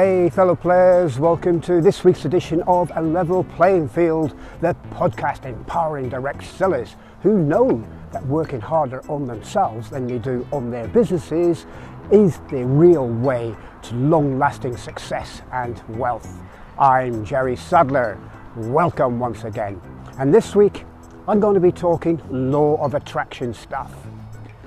Hey, 0.00 0.30
fellow 0.30 0.56
players, 0.56 1.18
welcome 1.18 1.60
to 1.60 1.82
this 1.82 2.04
week's 2.04 2.24
edition 2.24 2.62
of 2.62 2.90
A 2.96 3.02
Level 3.02 3.44
Playing 3.44 3.86
Field, 3.86 4.34
the 4.62 4.74
podcast 4.92 5.44
empowering 5.44 6.08
direct 6.08 6.42
sellers 6.42 6.96
who 7.20 7.36
know 7.36 7.86
that 8.10 8.26
working 8.26 8.62
harder 8.62 9.02
on 9.10 9.26
themselves 9.26 9.90
than 9.90 10.06
they 10.06 10.16
do 10.16 10.46
on 10.52 10.70
their 10.70 10.88
businesses 10.88 11.66
is 12.10 12.38
the 12.48 12.64
real 12.64 13.08
way 13.08 13.54
to 13.82 13.94
long 13.94 14.38
lasting 14.38 14.74
success 14.78 15.42
and 15.52 15.82
wealth. 15.98 16.34
I'm 16.78 17.22
Jerry 17.22 17.56
Sadler. 17.56 18.18
Welcome 18.56 19.18
once 19.18 19.44
again. 19.44 19.82
And 20.18 20.32
this 20.32 20.56
week, 20.56 20.86
I'm 21.28 21.40
going 21.40 21.52
to 21.52 21.60
be 21.60 21.72
talking 21.72 22.22
law 22.30 22.82
of 22.82 22.94
attraction 22.94 23.52
stuff. 23.52 23.92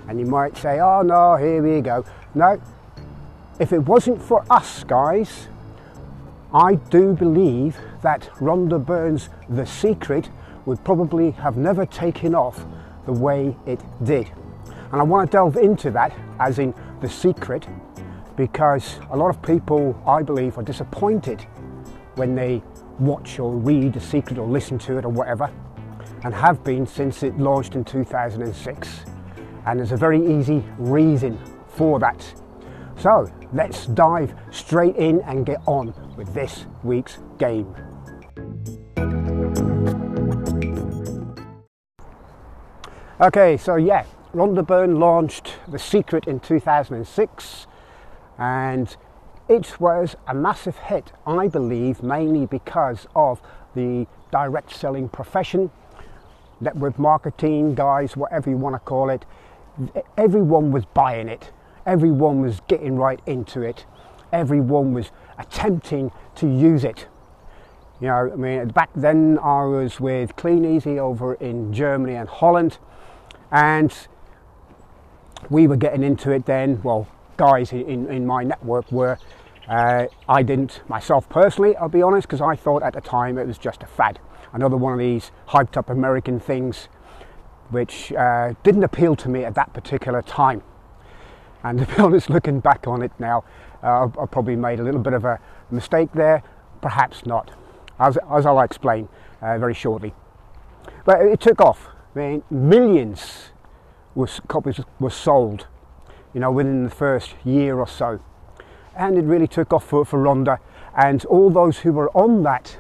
And 0.07 0.19
you 0.19 0.27
might 0.27 0.55
say, 0.57 0.79
oh 0.79 1.01
no, 1.01 1.37
here 1.37 1.63
we 1.63 1.81
go. 1.81 2.05
No, 2.35 2.61
if 3.59 3.71
it 3.71 3.79
wasn't 3.79 4.21
for 4.21 4.45
us 4.49 4.83
guys, 4.83 5.47
I 6.53 6.75
do 6.75 7.13
believe 7.13 7.77
that 8.01 8.29
Rhonda 8.35 8.83
Byrne's 8.83 9.29
The 9.49 9.65
Secret 9.65 10.29
would 10.65 10.83
probably 10.83 11.31
have 11.31 11.57
never 11.57 11.85
taken 11.85 12.35
off 12.35 12.65
the 13.05 13.13
way 13.13 13.55
it 13.65 13.79
did. 14.03 14.31
And 14.91 15.01
I 15.01 15.03
want 15.03 15.29
to 15.29 15.35
delve 15.35 15.57
into 15.57 15.91
that, 15.91 16.13
as 16.39 16.59
in 16.59 16.73
The 17.01 17.09
Secret, 17.09 17.67
because 18.35 18.99
a 19.11 19.17
lot 19.17 19.29
of 19.29 19.41
people, 19.41 19.99
I 20.05 20.21
believe, 20.21 20.57
are 20.57 20.63
disappointed 20.63 21.41
when 22.15 22.35
they 22.35 22.61
watch 22.99 23.39
or 23.39 23.51
read 23.51 23.93
The 23.93 23.99
Secret 23.99 24.37
or 24.37 24.47
listen 24.47 24.77
to 24.79 24.97
it 24.97 25.05
or 25.05 25.09
whatever, 25.09 25.51
and 26.23 26.33
have 26.33 26.63
been 26.63 26.85
since 26.85 27.23
it 27.23 27.37
launched 27.37 27.75
in 27.75 27.83
2006. 27.83 28.99
And 29.65 29.79
there's 29.79 29.91
a 29.91 29.97
very 29.97 30.25
easy 30.25 30.63
reason 30.77 31.39
for 31.67 31.99
that. 31.99 32.23
So 32.97 33.29
let's 33.51 33.87
dive 33.87 34.33
straight 34.51 34.95
in 34.95 35.21
and 35.21 35.45
get 35.45 35.61
on 35.65 35.93
with 36.15 36.33
this 36.33 36.65
week's 36.83 37.19
game. 37.37 37.75
Okay, 43.21 43.57
so 43.57 43.75
yeah, 43.75 44.05
Rhonda 44.33 44.65
Byrne 44.65 44.99
launched 44.99 45.53
The 45.67 45.79
Secret 45.79 46.27
in 46.27 46.39
2006 46.39 47.67
and 48.37 48.95
it 49.47 49.79
was 49.79 50.15
a 50.27 50.33
massive 50.33 50.77
hit, 50.77 51.11
I 51.27 51.47
believe, 51.47 52.01
mainly 52.01 52.45
because 52.45 53.07
of 53.15 53.41
the 53.75 54.07
direct 54.31 54.73
selling 54.73 55.09
profession, 55.09 55.69
network 56.61 56.97
marketing 56.97 57.75
guys, 57.75 58.15
whatever 58.15 58.49
you 58.49 58.57
want 58.57 58.75
to 58.75 58.79
call 58.79 59.09
it. 59.09 59.25
Everyone 60.17 60.71
was 60.71 60.85
buying 60.85 61.27
it 61.27 61.51
everyone 61.85 62.41
was 62.41 62.61
getting 62.67 62.97
right 62.97 63.19
into 63.25 63.61
it. 63.61 63.85
Everyone 64.31 64.93
was 64.93 65.11
attempting 65.37 66.11
to 66.35 66.47
use 66.47 66.83
it. 66.83 67.07
You 67.99 68.07
know, 68.07 68.31
I 68.33 68.35
mean, 68.35 68.67
back 68.69 68.89
then 68.95 69.39
I 69.39 69.63
was 69.63 69.99
with 69.99 70.35
Kleeneze 70.35 70.97
over 70.97 71.35
in 71.35 71.71
Germany 71.71 72.15
and 72.15 72.27
Holland, 72.27 72.77
and 73.51 73.95
we 75.49 75.67
were 75.67 75.77
getting 75.77 76.03
into 76.03 76.31
it 76.31 76.45
then. 76.45 76.81
Well, 76.83 77.07
guys 77.37 77.71
in, 77.71 78.09
in 78.09 78.25
my 78.25 78.43
network 78.43 78.91
were. 78.91 79.17
Uh, 79.67 80.07
I 80.27 80.43
didn't 80.43 80.81
myself 80.89 81.29
personally, 81.29 81.73
I'll 81.77 81.87
be 81.87 82.01
honest, 82.01 82.27
because 82.27 82.41
I 82.41 82.55
thought 82.55 82.83
at 82.83 82.93
the 82.93 82.99
time 82.99 83.37
it 83.37 83.47
was 83.47 83.57
just 83.57 83.81
a 83.81 83.87
fad. 83.87 84.19
Another 84.51 84.75
one 84.75 84.91
of 84.91 84.99
these 84.99 85.31
hyped 85.47 85.77
up 85.77 85.89
American 85.89 86.39
things 86.39 86.89
which 87.69 88.11
uh, 88.13 88.53
didn't 88.63 88.83
appeal 88.83 89.15
to 89.15 89.29
me 89.29 89.45
at 89.45 89.55
that 89.55 89.73
particular 89.73 90.21
time. 90.21 90.61
And 91.63 91.79
to 91.79 91.85
be 91.85 91.93
honest, 91.97 92.29
looking 92.29 92.59
back 92.59 92.87
on 92.87 93.01
it 93.01 93.11
now, 93.19 93.43
uh, 93.81 94.09
I've, 94.19 94.31
probably 94.31 94.55
made 94.55 94.79
a 94.79 94.83
little 94.83 95.01
bit 95.01 95.13
of 95.13 95.25
a 95.25 95.39
mistake 95.71 96.09
there, 96.13 96.43
perhaps 96.81 97.25
not, 97.25 97.51
as, 97.99 98.17
as 98.31 98.45
I'll 98.45 98.61
explain 98.61 99.09
uh, 99.41 99.57
very 99.57 99.73
shortly. 99.73 100.13
But 101.05 101.21
it 101.21 101.39
took 101.39 101.59
off. 101.59 101.89
I 102.15 102.19
mean, 102.19 102.43
millions 102.49 103.51
was, 104.15 104.39
copies 104.47 104.79
were 104.99 105.09
sold, 105.09 105.67
you 106.33 106.39
know, 106.39 106.51
within 106.51 106.83
the 106.83 106.89
first 106.89 107.35
year 107.43 107.77
or 107.77 107.87
so. 107.87 108.19
And 108.95 109.17
it 109.17 109.23
really 109.23 109.47
took 109.47 109.73
off 109.73 109.85
for, 109.85 110.05
for 110.05 110.19
Rhonda. 110.19 110.59
And 110.95 111.25
all 111.25 111.49
those 111.49 111.79
who 111.79 111.91
were 111.91 112.15
on 112.15 112.43
that 112.43 112.77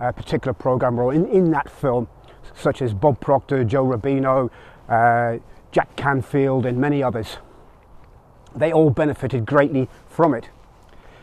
uh, 0.00 0.12
particular 0.12 0.54
program 0.54 0.98
or 0.98 1.12
in, 1.12 1.26
in 1.26 1.50
that 1.50 1.70
film, 1.70 2.08
such 2.54 2.82
as 2.82 2.94
Bob 2.94 3.20
Proctor, 3.20 3.62
Joe 3.64 3.84
Rubino, 3.84 4.50
uh, 4.88 5.38
Jack 5.70 5.94
Canfield, 5.96 6.66
and 6.66 6.78
many 6.78 7.02
others, 7.02 7.38
they 8.54 8.72
all 8.72 8.90
benefited 8.90 9.46
greatly 9.46 9.88
from 10.08 10.34
it. 10.34 10.48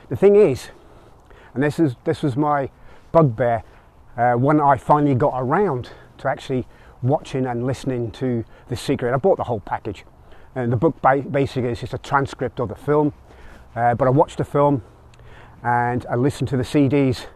The 0.09 0.15
thing 0.15 0.35
is, 0.35 0.69
and 1.53 1.63
this 1.63 1.79
is 1.79 1.95
this 2.03 2.23
was 2.23 2.35
my 2.35 2.69
bugbear 3.11 3.63
uh, 4.17 4.33
when 4.33 4.59
I 4.59 4.77
finally 4.77 5.15
got 5.15 5.33
around 5.35 5.89
to 6.19 6.27
actually 6.27 6.67
watching 7.01 7.45
and 7.45 7.65
listening 7.65 8.11
to 8.11 8.43
The 8.67 8.75
Secret. 8.75 9.13
I 9.13 9.17
bought 9.17 9.37
the 9.37 9.43
whole 9.45 9.61
package, 9.61 10.03
and 10.55 10.71
the 10.71 10.77
book 10.77 10.95
basically 11.01 11.69
is 11.69 11.79
just 11.79 11.93
a 11.93 11.97
transcript 11.97 12.59
of 12.59 12.69
the 12.69 12.75
film. 12.75 13.13
Uh, 13.75 13.93
but 13.93 14.07
I 14.07 14.11
watched 14.11 14.37
the 14.39 14.43
film 14.43 14.83
and 15.63 16.05
I 16.09 16.15
listened 16.15 16.49
to 16.49 16.57
the 16.57 16.63
CDs 16.63 17.27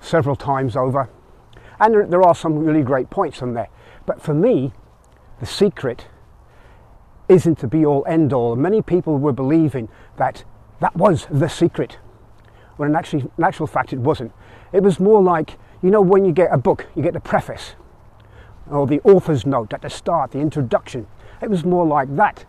several 0.00 0.36
times 0.36 0.76
over, 0.76 1.08
and 1.78 1.94
there, 1.94 2.06
there 2.06 2.22
are 2.22 2.34
some 2.34 2.58
really 2.58 2.82
great 2.82 3.10
points 3.10 3.42
on 3.42 3.54
there. 3.54 3.68
But 4.06 4.22
for 4.22 4.34
me, 4.34 4.72
The 5.40 5.46
Secret 5.46 6.06
isn't 7.30 7.58
the 7.60 7.68
be 7.68 7.86
all 7.86 8.04
end 8.06 8.32
all. 8.32 8.56
Many 8.56 8.82
people 8.82 9.16
were 9.16 9.32
believing 9.32 9.88
that 10.16 10.44
that 10.80 10.94
was 10.96 11.26
the 11.30 11.48
secret, 11.48 11.98
when 12.76 12.90
in 12.90 12.96
in 13.12 13.44
actual 13.44 13.66
fact 13.66 13.92
it 13.92 14.00
wasn't. 14.00 14.32
It 14.72 14.82
was 14.82 14.98
more 14.98 15.22
like, 15.22 15.58
you 15.82 15.90
know, 15.90 16.00
when 16.00 16.24
you 16.24 16.32
get 16.32 16.52
a 16.52 16.58
book, 16.58 16.86
you 16.94 17.02
get 17.02 17.12
the 17.14 17.20
preface 17.20 17.74
or 18.70 18.86
the 18.86 19.00
author's 19.00 19.46
note 19.46 19.72
at 19.72 19.82
the 19.82 19.90
start, 19.90 20.32
the 20.32 20.40
introduction. 20.40 21.06
It 21.40 21.50
was 21.50 21.64
more 21.64 21.86
like 21.86 22.14
that. 22.16 22.44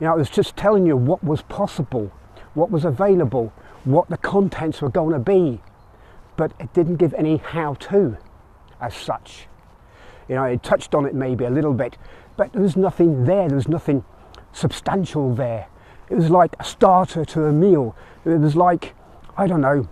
You 0.00 0.06
know, 0.06 0.14
it 0.14 0.18
was 0.18 0.30
just 0.30 0.56
telling 0.56 0.86
you 0.86 0.96
what 0.96 1.22
was 1.22 1.42
possible, 1.42 2.12
what 2.54 2.70
was 2.70 2.84
available, 2.84 3.52
what 3.84 4.08
the 4.08 4.18
contents 4.18 4.82
were 4.82 4.90
going 4.90 5.12
to 5.12 5.18
be, 5.18 5.60
but 6.36 6.52
it 6.60 6.72
didn't 6.74 6.96
give 6.96 7.14
any 7.14 7.38
how 7.38 7.74
to 7.74 8.16
as 8.80 8.94
such. 8.94 9.48
You 10.28 10.34
know, 10.34 10.44
it 10.44 10.62
touched 10.62 10.94
on 10.94 11.06
it 11.06 11.14
maybe 11.14 11.44
a 11.44 11.50
little 11.50 11.72
bit, 11.72 11.96
but 12.36 12.52
there 12.52 12.62
was 12.62 12.76
nothing 12.76 13.24
there, 13.24 13.48
there 13.48 13.56
was 13.56 13.68
nothing 13.68 14.04
substantial 14.52 15.34
there. 15.34 15.68
It 16.08 16.14
was 16.16 16.30
like 16.30 16.54
a 16.60 16.64
starter 16.64 17.24
to 17.24 17.44
a 17.44 17.52
meal. 17.52 17.96
It 18.24 18.38
was 18.38 18.56
like, 18.56 18.94
I 19.36 19.46
don't 19.46 19.60
know, 19.60 19.88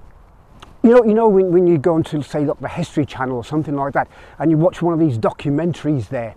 you 0.82 0.91
know, 0.91 1.05
you 1.05 1.15
know 1.15 1.28
when, 1.28 1.50
when 1.50 1.66
you 1.66 1.78
go 1.78 1.97
into 1.97 2.22
say 2.22 2.44
like 2.44 2.60
the 2.60 2.69
History 2.69 3.06
Channel 3.06 3.37
or 3.37 3.44
something 3.44 3.75
like 3.75 3.94
that, 3.94 4.09
and 4.38 4.50
you 4.50 4.59
watch 4.59 4.82
one 4.82 4.93
of 4.93 5.00
these 5.00 5.19
documentaries 5.19 6.09
there. 6.09 6.34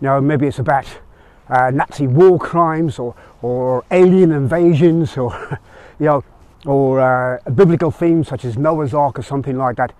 You 0.00 0.08
know, 0.08 0.20
maybe 0.20 0.48
it's 0.48 0.58
about 0.58 0.86
uh, 1.48 1.70
Nazi 1.70 2.08
war 2.08 2.38
crimes 2.38 2.98
or 2.98 3.14
or 3.42 3.84
alien 3.92 4.32
invasions 4.32 5.16
or 5.16 5.60
you 6.00 6.06
know 6.06 6.24
or 6.64 7.00
uh, 7.00 7.38
a 7.46 7.50
biblical 7.50 7.92
themes 7.92 8.26
such 8.26 8.44
as 8.44 8.58
Noah's 8.58 8.92
Ark 8.92 9.20
or 9.20 9.22
something 9.22 9.56
like 9.56 9.76
that. 9.76 9.92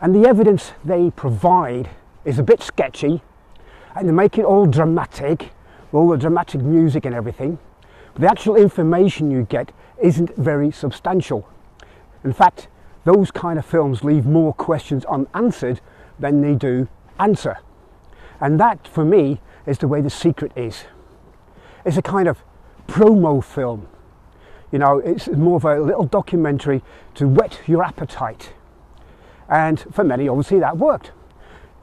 And 0.00 0.14
the 0.14 0.26
evidence 0.26 0.72
they 0.82 1.10
provide 1.10 1.90
is 2.24 2.38
a 2.38 2.42
bit 2.42 2.62
sketchy, 2.62 3.22
and 3.94 4.08
they 4.08 4.12
make 4.12 4.38
it 4.38 4.44
all 4.44 4.66
dramatic, 4.66 5.50
all 5.92 6.08
the 6.08 6.16
dramatic 6.16 6.60
music 6.60 7.04
and 7.04 7.14
everything. 7.14 7.58
But 8.12 8.22
the 8.22 8.30
actual 8.30 8.56
information 8.56 9.30
you 9.30 9.42
get 9.42 9.72
isn't 10.00 10.34
very 10.36 10.70
substantial. 10.70 11.48
In 12.24 12.32
fact, 12.32 12.68
those 13.04 13.30
kind 13.30 13.58
of 13.58 13.64
films 13.64 14.04
leave 14.04 14.26
more 14.26 14.52
questions 14.52 15.04
unanswered 15.06 15.80
than 16.18 16.40
they 16.42 16.54
do 16.54 16.88
answer. 17.18 17.58
And 18.40 18.58
that, 18.60 18.86
for 18.86 19.04
me, 19.04 19.40
is 19.66 19.78
the 19.78 19.88
way 19.88 20.00
the 20.00 20.10
secret 20.10 20.52
is. 20.56 20.84
It's 21.84 21.96
a 21.96 22.02
kind 22.02 22.28
of 22.28 22.42
promo 22.86 23.42
film. 23.42 23.88
You 24.72 24.78
know, 24.78 24.98
it's 24.98 25.28
more 25.28 25.56
of 25.56 25.64
a 25.64 25.80
little 25.80 26.04
documentary 26.04 26.82
to 27.14 27.26
whet 27.26 27.60
your 27.66 27.82
appetite. 27.82 28.52
And 29.48 29.80
for 29.92 30.04
many, 30.04 30.28
obviously, 30.28 30.60
that 30.60 30.76
worked. 30.76 31.12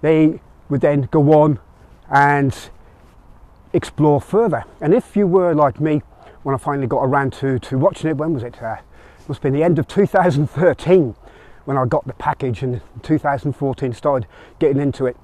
They 0.02 0.40
would 0.70 0.82
then 0.82 1.10
go 1.12 1.42
on 1.42 1.60
and 2.10 2.70
explore 3.74 4.22
further. 4.22 4.64
And 4.82 4.94
if 4.94 5.16
you 5.16 5.28
were 5.28 5.54
like 5.54 5.80
me, 5.80 6.02
when 6.44 6.56
I 6.56 6.58
finally 6.58 6.88
got 6.88 7.04
around 7.04 7.34
to, 7.34 7.60
to 7.60 7.78
watching 7.78 8.10
it, 8.10 8.18
when 8.18 8.34
was 8.34 8.44
it? 8.44 8.62
Uh, 8.62 8.78
it 9.20 9.30
must 9.30 9.40
have 9.40 9.42
been 9.42 9.54
the 9.54 9.64
end 9.64 9.80
of 9.80 9.88
2013 9.90 11.16
when 11.66 11.78
I 11.78 11.86
got 11.86 12.08
the 12.08 12.14
package 12.14 12.64
and 12.64 12.82
2014 13.04 13.94
started 13.94 14.28
getting 14.60 14.82
into 14.82 15.06
it. 15.06 15.18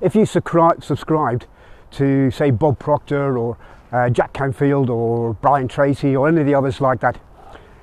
If 0.00 0.14
you 0.14 0.24
subscribe 0.24 0.82
subscribed 0.82 1.46
to, 1.92 2.30
say, 2.30 2.50
Bob 2.50 2.78
Proctor 2.78 3.36
or 3.36 3.58
uh, 3.92 4.08
Jack 4.08 4.32
Canfield 4.32 4.88
or 4.88 5.34
Brian 5.34 5.68
Tracy 5.68 6.16
or 6.16 6.26
any 6.26 6.40
of 6.40 6.46
the 6.46 6.54
others 6.54 6.80
like 6.80 7.00
that, 7.00 7.20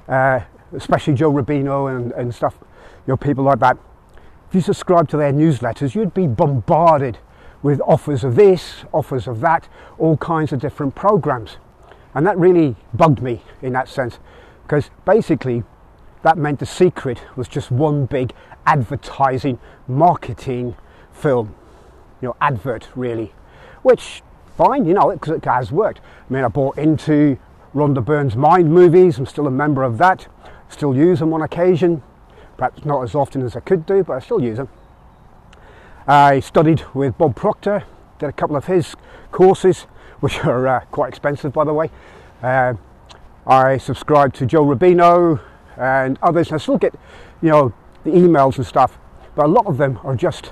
uh, 0.08 0.40
especially 0.74 1.14
Joe 1.14 1.32
Rubino 1.32 1.96
and, 1.96 2.12
and 2.14 2.34
stuff, 2.34 2.56
you 2.60 3.14
know, 3.14 3.18
people 3.18 3.44
like 3.44 3.60
that, 3.60 3.78
if 4.50 4.56
you 4.56 4.62
subscribe 4.62 5.08
to 5.10 5.18
their 5.18 5.32
newsletters, 5.32 5.94
you'd 5.94 6.16
be 6.16 6.26
bombarded 6.26 7.20
with 7.62 7.82
offers 7.82 8.24
of 8.24 8.36
this, 8.36 8.86
offers 8.94 9.28
of 9.28 9.42
that, 9.42 9.68
all 9.98 10.18
kinds 10.18 10.54
of 10.54 10.60
different 10.60 10.96
programs. 10.96 11.58
And 12.14 12.26
that 12.26 12.38
really 12.38 12.76
bugged 12.94 13.22
me 13.22 13.42
in 13.62 13.74
that 13.74 13.88
sense, 13.88 14.20
because 14.64 14.90
basically 15.06 15.64
that 16.24 16.38
meant 16.38 16.60
The 16.60 16.66
Secret 16.66 17.22
was 17.36 17.48
just 17.48 17.72
one 17.72 18.06
big 18.06 18.34
advertising, 18.66 19.60
marketing 19.88 20.76
film, 21.12 21.56
you 22.22 22.30
know, 22.30 22.36
advert 22.42 22.88
really, 22.96 23.34
which 23.82 24.22
fine, 24.58 24.86
you 24.86 24.94
know, 24.94 25.12
because 25.12 25.34
it 25.34 25.46
has 25.46 25.72
worked. 25.72 26.00
I 26.30 26.34
mean, 26.34 26.44
I 26.44 26.48
bought 26.48 26.78
into 26.78 27.38
Rhonda 27.74 28.04
Byrne's 28.04 28.36
Mind 28.36 28.74
movies. 28.74 29.18
I'm 29.18 29.26
still 29.26 29.48
a 29.48 29.52
member 29.52 29.84
of 29.84 29.98
that. 30.00 30.28
Still 30.70 30.96
use 30.96 31.20
them 31.20 31.34
on 31.34 31.42
occasion. 31.42 32.04
Perhaps 32.58 32.84
not 32.84 33.04
as 33.04 33.16
often 33.16 33.42
as 33.42 33.56
I 33.56 33.62
could 33.62 33.86
do, 33.86 34.04
but 34.04 34.14
I 34.14 34.20
still 34.20 34.42
use 34.42 34.58
them. 34.58 34.70
I 36.10 36.40
studied 36.40 36.84
with 36.96 37.20
Bob 37.20 37.36
Proctor, 37.36 37.84
did 38.18 38.30
a 38.30 38.32
couple 38.32 38.56
of 38.56 38.66
his 38.66 38.96
courses, 39.32 39.84
which 40.22 40.40
are 40.44 40.68
uh, 40.68 40.80
quite 40.86 41.10
expensive, 41.10 41.54
by 41.54 41.64
the 41.64 41.74
way. 41.74 41.92
Uh, 42.42 42.74
I 43.46 43.78
subscribe 43.78 44.34
to 44.34 44.48
Joe 44.48 44.66
Rubino 44.66 45.40
and 45.78 46.18
others, 46.24 46.48
and 46.48 46.56
I 46.56 46.58
still 46.58 46.80
get, 46.80 46.96
you 47.44 47.50
know, 47.50 47.74
the 48.06 48.10
emails 48.10 48.58
and 48.58 48.66
stuff, 48.66 48.98
but 49.36 49.46
a 49.46 49.48
lot 49.48 49.68
of 49.68 49.78
them 49.78 50.00
are 50.04 50.16
just 50.16 50.52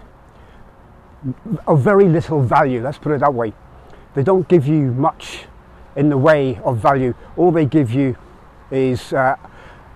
of 1.65 1.81
very 1.81 2.07
little 2.07 2.39
value. 2.39 2.83
Let's 2.83 2.99
put 2.99 3.13
it 3.13 3.21
that 3.21 3.33
way. 3.33 3.51
They 4.13 4.21
don't 4.21 4.47
give 4.47 4.67
you 4.67 4.91
much 4.91 5.45
in 5.95 6.09
the 6.09 6.19
way 6.19 6.59
of 6.63 6.77
value. 6.77 7.15
All 7.35 7.51
they 7.51 7.65
give 7.65 7.91
you 7.91 8.15
is, 8.69 9.11
uh, 9.11 9.37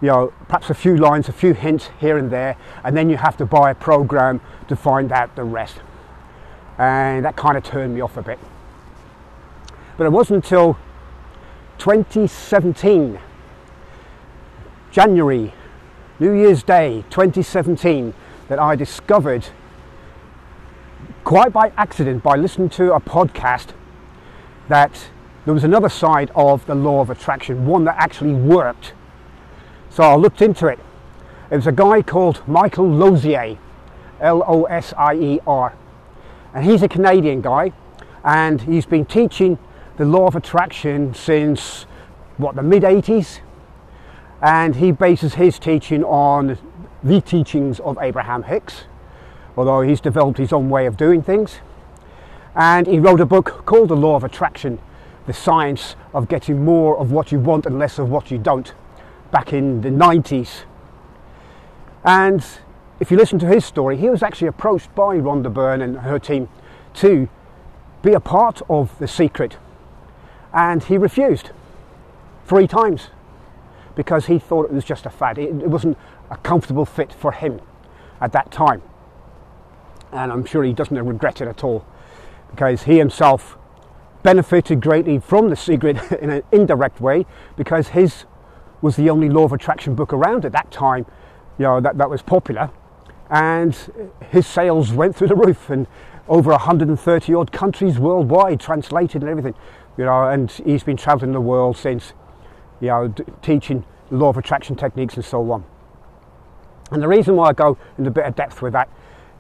you 0.02 0.08
know, 0.08 0.34
perhaps 0.48 0.70
a 0.70 0.74
few 0.74 0.98
lines, 0.98 1.30
a 1.30 1.32
few 1.32 1.54
hints 1.54 1.90
here 2.00 2.18
and 2.18 2.32
there, 2.32 2.58
and 2.84 2.98
then 2.98 3.10
you 3.10 3.18
have 3.18 3.38
to 3.38 3.46
buy 3.46 3.72
a 3.72 3.76
program 3.76 4.42
to 4.68 4.76
find 4.76 5.12
out 5.12 5.36
the 5.36 5.44
rest. 5.44 5.78
And 6.78 7.24
that 7.24 7.36
kind 7.36 7.56
of 7.56 7.64
turned 7.64 7.94
me 7.94 8.02
off 8.02 8.18
a 8.18 8.24
bit. 8.24 8.40
But 9.98 10.06
it 10.06 10.12
wasn't 10.12 10.44
until 10.44 10.78
2017, 11.78 13.20
January, 14.92 15.54
New 16.20 16.34
Year's 16.34 16.64
Day 16.64 17.04
2017, 17.12 18.14
that 18.48 18.58
I 18.60 18.76
discovered, 18.76 19.48
quite 21.24 21.54
by 21.54 21.72
accident, 21.78 22.24
by 22.24 22.36
listening 22.36 22.70
to 22.70 22.94
a 22.94 23.00
podcast, 23.00 23.74
that 24.68 25.10
there 25.46 25.54
was 25.54 25.64
another 25.64 25.90
side 25.90 26.32
of 26.36 26.66
the 26.66 26.76
law 26.76 27.02
of 27.02 27.10
attraction, 27.10 27.66
one 27.66 27.84
that 27.86 27.96
actually 27.98 28.34
worked. 28.34 28.94
So 29.92 30.04
I 30.04 30.16
looked 30.16 30.42
into 30.42 30.68
it. 30.68 30.80
It 31.52 31.58
was 31.58 31.68
a 31.68 31.72
guy 31.74 32.02
called 32.02 32.48
Michael 32.48 32.90
Losier, 32.90 33.58
L 34.22 34.42
O 34.48 34.64
S 34.64 34.94
I 34.98 35.16
E 35.16 35.40
R. 35.46 35.76
And 36.54 36.66
he's 36.66 36.82
a 36.82 36.88
Canadian 36.88 37.42
guy, 37.42 37.74
and 38.24 38.62
he's 38.62 38.86
been 38.86 39.06
teaching 39.06 39.60
the 39.98 40.06
law 40.06 40.28
of 40.28 40.38
attraction 40.38 41.14
since 41.14 41.84
what 42.38 42.56
the 42.56 42.64
mid 42.64 42.84
80s. 42.84 43.42
And 44.42 44.78
he 44.78 44.94
bases 44.94 45.34
his 45.34 45.60
teaching 45.60 46.06
on 46.06 46.58
the 47.04 47.20
teachings 47.20 47.82
of 47.82 47.98
Abraham 48.00 48.44
Hicks, 48.44 48.86
although 49.58 49.82
he's 49.82 50.00
developed 50.00 50.38
his 50.38 50.54
own 50.54 50.70
way 50.70 50.86
of 50.86 50.96
doing 50.96 51.22
things. 51.22 51.60
And 52.56 52.88
he 52.88 52.98
wrote 52.98 53.20
a 53.20 53.26
book 53.26 53.66
called 53.66 53.90
The 53.90 53.98
Law 53.98 54.16
of 54.16 54.24
Attraction 54.24 54.80
the 55.28 55.34
science 55.34 55.96
of 56.14 56.28
getting 56.28 56.64
more 56.64 56.98
of 56.98 57.12
what 57.12 57.32
you 57.32 57.40
want 57.40 57.66
and 57.66 57.78
less 57.78 58.00
of 58.00 58.10
what 58.10 58.32
you 58.32 58.38
don't 58.38 58.74
back 59.32 59.54
in 59.54 59.82
the 59.82 59.90
90s. 59.90 60.64
And 62.04 62.46
if 63.00 63.10
you 63.10 63.18
listen 63.18 63.40
to 63.40 63.48
his 63.48 63.66
story, 63.66 63.98
he 63.98 64.10
was 64.10 64.22
actually 64.22 64.48
approached 64.48 64.94
by 64.94 65.18
Rhonda 65.18 65.52
Byrne 65.52 65.82
and 65.82 65.98
her 65.98 66.20
team 66.20 66.50
to 66.96 67.30
be 68.02 68.14
a 68.14 68.20
part 68.20 68.62
of 68.70 68.98
The 69.00 69.08
Secret. 69.08 69.58
And 70.54 70.84
he 70.84 70.98
refused 70.98 71.52
three 72.46 72.68
times 72.68 73.08
because 73.96 74.26
he 74.26 74.40
thought 74.40 74.66
it 74.66 74.74
was 74.74 74.86
just 74.86 75.06
a 75.06 75.10
fad. 75.10 75.38
It, 75.38 75.54
wasn't 75.54 75.98
a 76.30 76.38
comfortable 76.38 76.86
fit 76.86 77.14
for 77.14 77.32
him 77.32 77.62
at 78.20 78.32
that 78.34 78.52
time. 78.52 78.82
And 80.12 80.32
I'm 80.32 80.46
sure 80.46 80.64
he 80.64 80.74
doesn't 80.74 80.98
regret 80.98 81.42
it 81.42 81.48
at 81.48 81.64
all 81.64 81.86
because 82.50 82.84
he 82.84 82.98
himself 82.98 83.58
benefited 84.24 84.82
greatly 84.82 85.20
from 85.20 85.50
the 85.50 85.56
secret 85.56 86.12
in 86.22 86.30
an 86.30 86.44
indirect 86.52 87.00
way 87.00 87.26
because 87.56 87.90
his 87.90 88.26
was 88.82 88.96
the 88.96 89.10
only 89.10 89.30
law 89.30 89.44
of 89.44 89.54
attraction 89.54 89.96
book 89.96 90.14
around 90.14 90.46
at 90.46 90.52
that 90.52 90.72
time, 90.72 91.06
you 91.58 91.64
know, 91.64 91.80
that, 91.80 91.98
that 91.98 92.10
was 92.10 92.22
popular. 92.22 92.72
And 93.30 93.76
his 94.30 94.46
sales 94.46 94.92
went 94.92 95.16
through 95.16 95.30
the 95.30 95.36
roof 95.36 95.70
and 95.70 95.88
over 96.28 96.52
130 96.52 97.34
odd 97.34 97.52
countries 97.52 98.00
worldwide, 98.00 98.60
translated 98.60 99.22
and 99.22 99.30
everything, 99.30 99.56
you 99.98 100.06
know, 100.06 100.28
and 100.28 100.52
he's 100.52 100.84
been 100.84 100.98
traveling 100.98 101.32
the 101.32 101.42
world 101.42 101.78
since, 101.78 102.14
you 102.80 102.88
know, 102.88 103.08
d- 103.08 103.24
teaching 103.42 103.86
law 104.10 104.30
of 104.30 104.38
attraction 104.38 104.76
techniques 104.76 105.16
and 105.16 105.26
so 105.26 105.52
on. 105.52 105.64
And 106.92 107.02
the 107.02 107.08
reason 107.08 107.36
why 107.36 107.50
I 107.50 107.54
go 107.54 107.78
into 107.98 108.10
a 108.10 108.14
bit 108.14 108.26
of 108.26 108.36
depth 108.36 108.62
with 108.62 108.74
that 108.74 108.90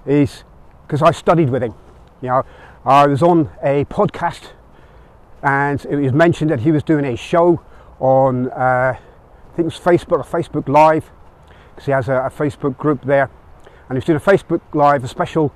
is 0.06 0.44
because 0.88 1.02
I 1.02 1.12
studied 1.12 1.50
with 1.50 1.64
him. 1.64 1.74
You 2.22 2.30
know, 2.30 2.46
I 2.86 3.08
was 3.08 3.22
on 3.22 3.50
a 3.62 3.86
podcast 3.86 4.52
and 5.44 5.84
it 5.86 5.96
was 5.98 6.14
mentioned 6.14 6.52
that 6.52 6.62
he 6.62 6.72
was 6.72 6.84
doing 6.84 7.06
a 7.06 7.16
show 7.16 7.62
on 8.00 8.50
uh, 8.52 8.98
I 9.52 9.56
think 9.56 9.66
it 9.66 9.76
was 9.76 9.80
Facebook 9.80 10.18
or 10.18 10.24
Facebook 10.24 10.70
Live 10.70 11.12
because 11.72 11.86
he 11.86 11.92
has 11.92 12.08
a, 12.08 12.14
a, 12.14 12.30
Facebook 12.30 12.78
group 12.78 13.04
there. 13.04 13.30
And 13.90 13.92
he 13.92 13.96
was 13.96 14.06
doing 14.06 14.16
a 14.16 14.22
Facebook 14.22 14.62
Live 14.74 15.04
a 15.04 15.08
special 15.10 15.54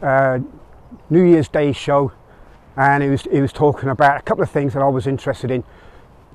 uh, 0.00 0.38
New 1.10 1.22
Year's 1.22 1.48
Day 1.48 1.72
show. 1.72 2.12
And 2.74 3.02
he 3.02 3.10
was 3.10 3.22
he 3.22 3.42
was 3.42 3.52
talking 3.52 3.90
about 3.90 4.18
a 4.18 4.22
couple 4.22 4.42
of 4.42 4.50
things 4.50 4.72
that 4.72 4.80
I 4.80 4.88
was 4.88 5.06
interested 5.06 5.50
in. 5.50 5.62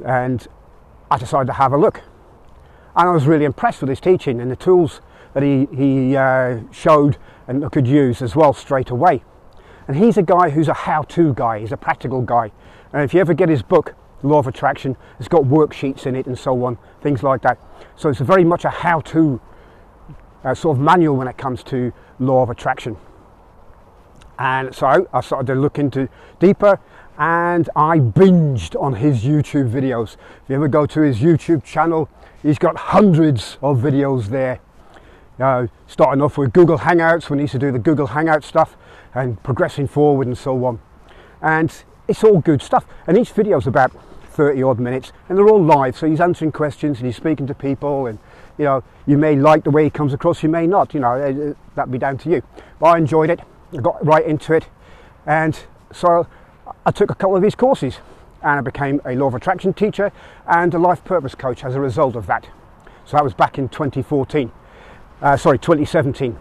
And 0.06 0.47
I 1.09 1.18
decided 1.18 1.47
to 1.47 1.53
have 1.53 1.74
a 1.74 1.77
look. 1.77 2.01
And 2.95 3.09
I 3.09 3.12
was 3.12 3.25
really 3.25 3.45
impressed 3.45 3.81
with 3.81 3.89
his 3.89 4.00
teaching 4.00 4.39
and 4.39 4.51
the 4.51 4.56
tools 4.56 5.01
that 5.33 5.41
he, 5.41 5.68
he 5.75 6.15
uh, 6.15 6.59
showed 6.71 7.18
and 7.47 7.71
could 7.71 7.88
use 7.88 8.21
as 8.21 8.35
well 8.35 8.53
straight 8.53 8.91
away. 8.91 9.24
And 9.88 9.97
he's 9.97 10.18
a 10.18 10.24
guy 10.24 10.51
who's 10.51 10.68
a 10.68 10.74
how 10.74 11.03
to 11.03 11.33
guy, 11.33 11.59
he's 11.59 11.71
a 11.71 11.77
practical 11.77 12.21
guy. 12.21 12.51
And 12.94 13.03
if 13.03 13.13
you 13.13 13.19
ever 13.19 13.33
get 13.33 13.50
his 13.50 13.63
book, 13.63 13.95
Law 14.24 14.40
of 14.40 14.48
Attraction, 14.48 14.98
it's 15.19 15.28
got 15.28 15.44
worksheets 15.44 16.06
in 16.06 16.16
it 16.16 16.25
and 16.25 16.38
so 16.38 16.66
on, 16.66 16.78
things 17.02 17.24
like 17.24 17.42
that. 17.44 17.60
So 17.96 18.10
it's 18.10 18.19
very 18.19 18.44
much 18.44 18.66
a 18.66 18.69
how 18.69 19.02
to 19.02 19.40
uh, 20.44 20.54
sort 20.56 20.78
of 20.78 20.84
manual 20.84 21.16
when 21.16 21.28
it 21.28 21.38
comes 21.38 21.64
to 21.64 21.94
Law 22.19 22.44
of 22.44 22.50
Attraction. 22.50 22.98
And 24.40 24.74
so 24.74 25.08
I 25.12 25.22
started 25.22 25.48
to 25.48 25.56
look 25.56 25.80
into 25.80 26.10
deeper 26.40 26.80
and 27.18 27.69
I 27.75 27.98
binged 27.98 28.80
on 28.80 28.96
his 28.96 29.24
YouTube 29.24 29.72
videos. 29.72 30.13
If 30.13 30.50
you 30.50 30.56
ever 30.56 30.68
go 30.68 30.86
to 30.86 31.01
his 31.01 31.20
YouTube 31.20 31.63
channel, 31.63 32.10
he's 32.44 32.60
got 32.60 32.77
hundreds 32.77 33.58
of 33.62 33.80
videos 33.80 34.27
there. 34.27 34.60
Uh, 35.39 35.68
starting 35.86 36.22
off 36.22 36.38
with 36.38 36.53
Google 36.53 36.80
Hangouts 36.80 37.30
when 37.30 37.39
he 37.39 37.44
used 37.44 37.51
to 37.53 37.60
do 37.60 37.72
the 37.72 37.80
Google 37.80 38.08
Hangout 38.08 38.44
stuff 38.44 38.75
and 39.13 39.41
progressing 39.44 39.88
forward 39.88 40.27
and 40.27 40.38
so 40.38 40.65
on. 40.65 40.80
And 41.41 41.72
it's 42.08 42.24
all 42.24 42.39
good 42.39 42.62
stuff. 42.62 42.86
And 43.06 43.18
each 43.18 43.32
video 43.32 43.58
is 43.58 43.68
about 43.68 43.91
30 44.38 44.62
odd 44.62 44.79
minutes 44.79 45.12
and 45.27 45.38
they're 45.38 45.50
all 45.50 45.62
live. 45.62 45.98
So 45.98 46.08
he's 46.08 46.22
answering 46.22 46.51
questions 46.51 47.00
and 47.00 47.08
he's 47.08 47.15
speaking 47.15 47.48
to 47.48 47.56
people 47.56 48.06
and 48.06 48.20
you 48.60 48.65
know, 48.65 48.84
you 49.08 49.17
may 49.17 49.36
like 49.36 49.63
the 49.63 49.72
way 49.72 49.84
he 49.84 49.89
comes 49.89 50.13
across, 50.13 50.44
you 50.44 50.50
may 50.50 50.67
not, 50.67 50.94
you 50.94 51.00
know, 51.00 51.13
uh, 51.13 51.50
uh, 51.50 51.53
that'd 51.75 51.91
be 51.91 51.98
down 51.98 52.20
to 52.20 52.29
you. 52.29 52.44
But 52.79 52.86
I 52.86 52.98
enjoyed 53.00 53.32
it, 53.32 53.39
I 53.74 53.77
got 53.77 54.03
right 54.06 54.24
into 54.24 54.53
it. 54.53 54.67
And 55.25 55.60
so 55.91 56.27
I 56.86 56.91
took 56.91 57.10
a 57.10 57.15
couple 57.15 57.36
of 57.36 57.41
his 57.41 57.56
courses 57.56 57.98
and 58.44 58.60
I 58.60 58.62
became 58.62 59.01
a 59.06 59.15
law 59.15 59.25
of 59.25 59.34
attraction 59.34 59.74
teacher 59.74 60.12
and 60.46 60.72
a 60.75 60.79
life 60.79 61.03
purpose 61.03 61.34
coach 61.34 61.63
as 61.63 61.74
a 61.74 61.82
result 61.82 62.15
of 62.15 62.27
that. 62.27 62.48
So 63.06 63.17
that 63.17 63.24
was 63.24 63.34
back 63.34 63.58
in 63.58 63.70
2014, 63.70 64.51
uh, 65.24 65.36
sorry, 65.38 65.58
2017. 65.58 66.38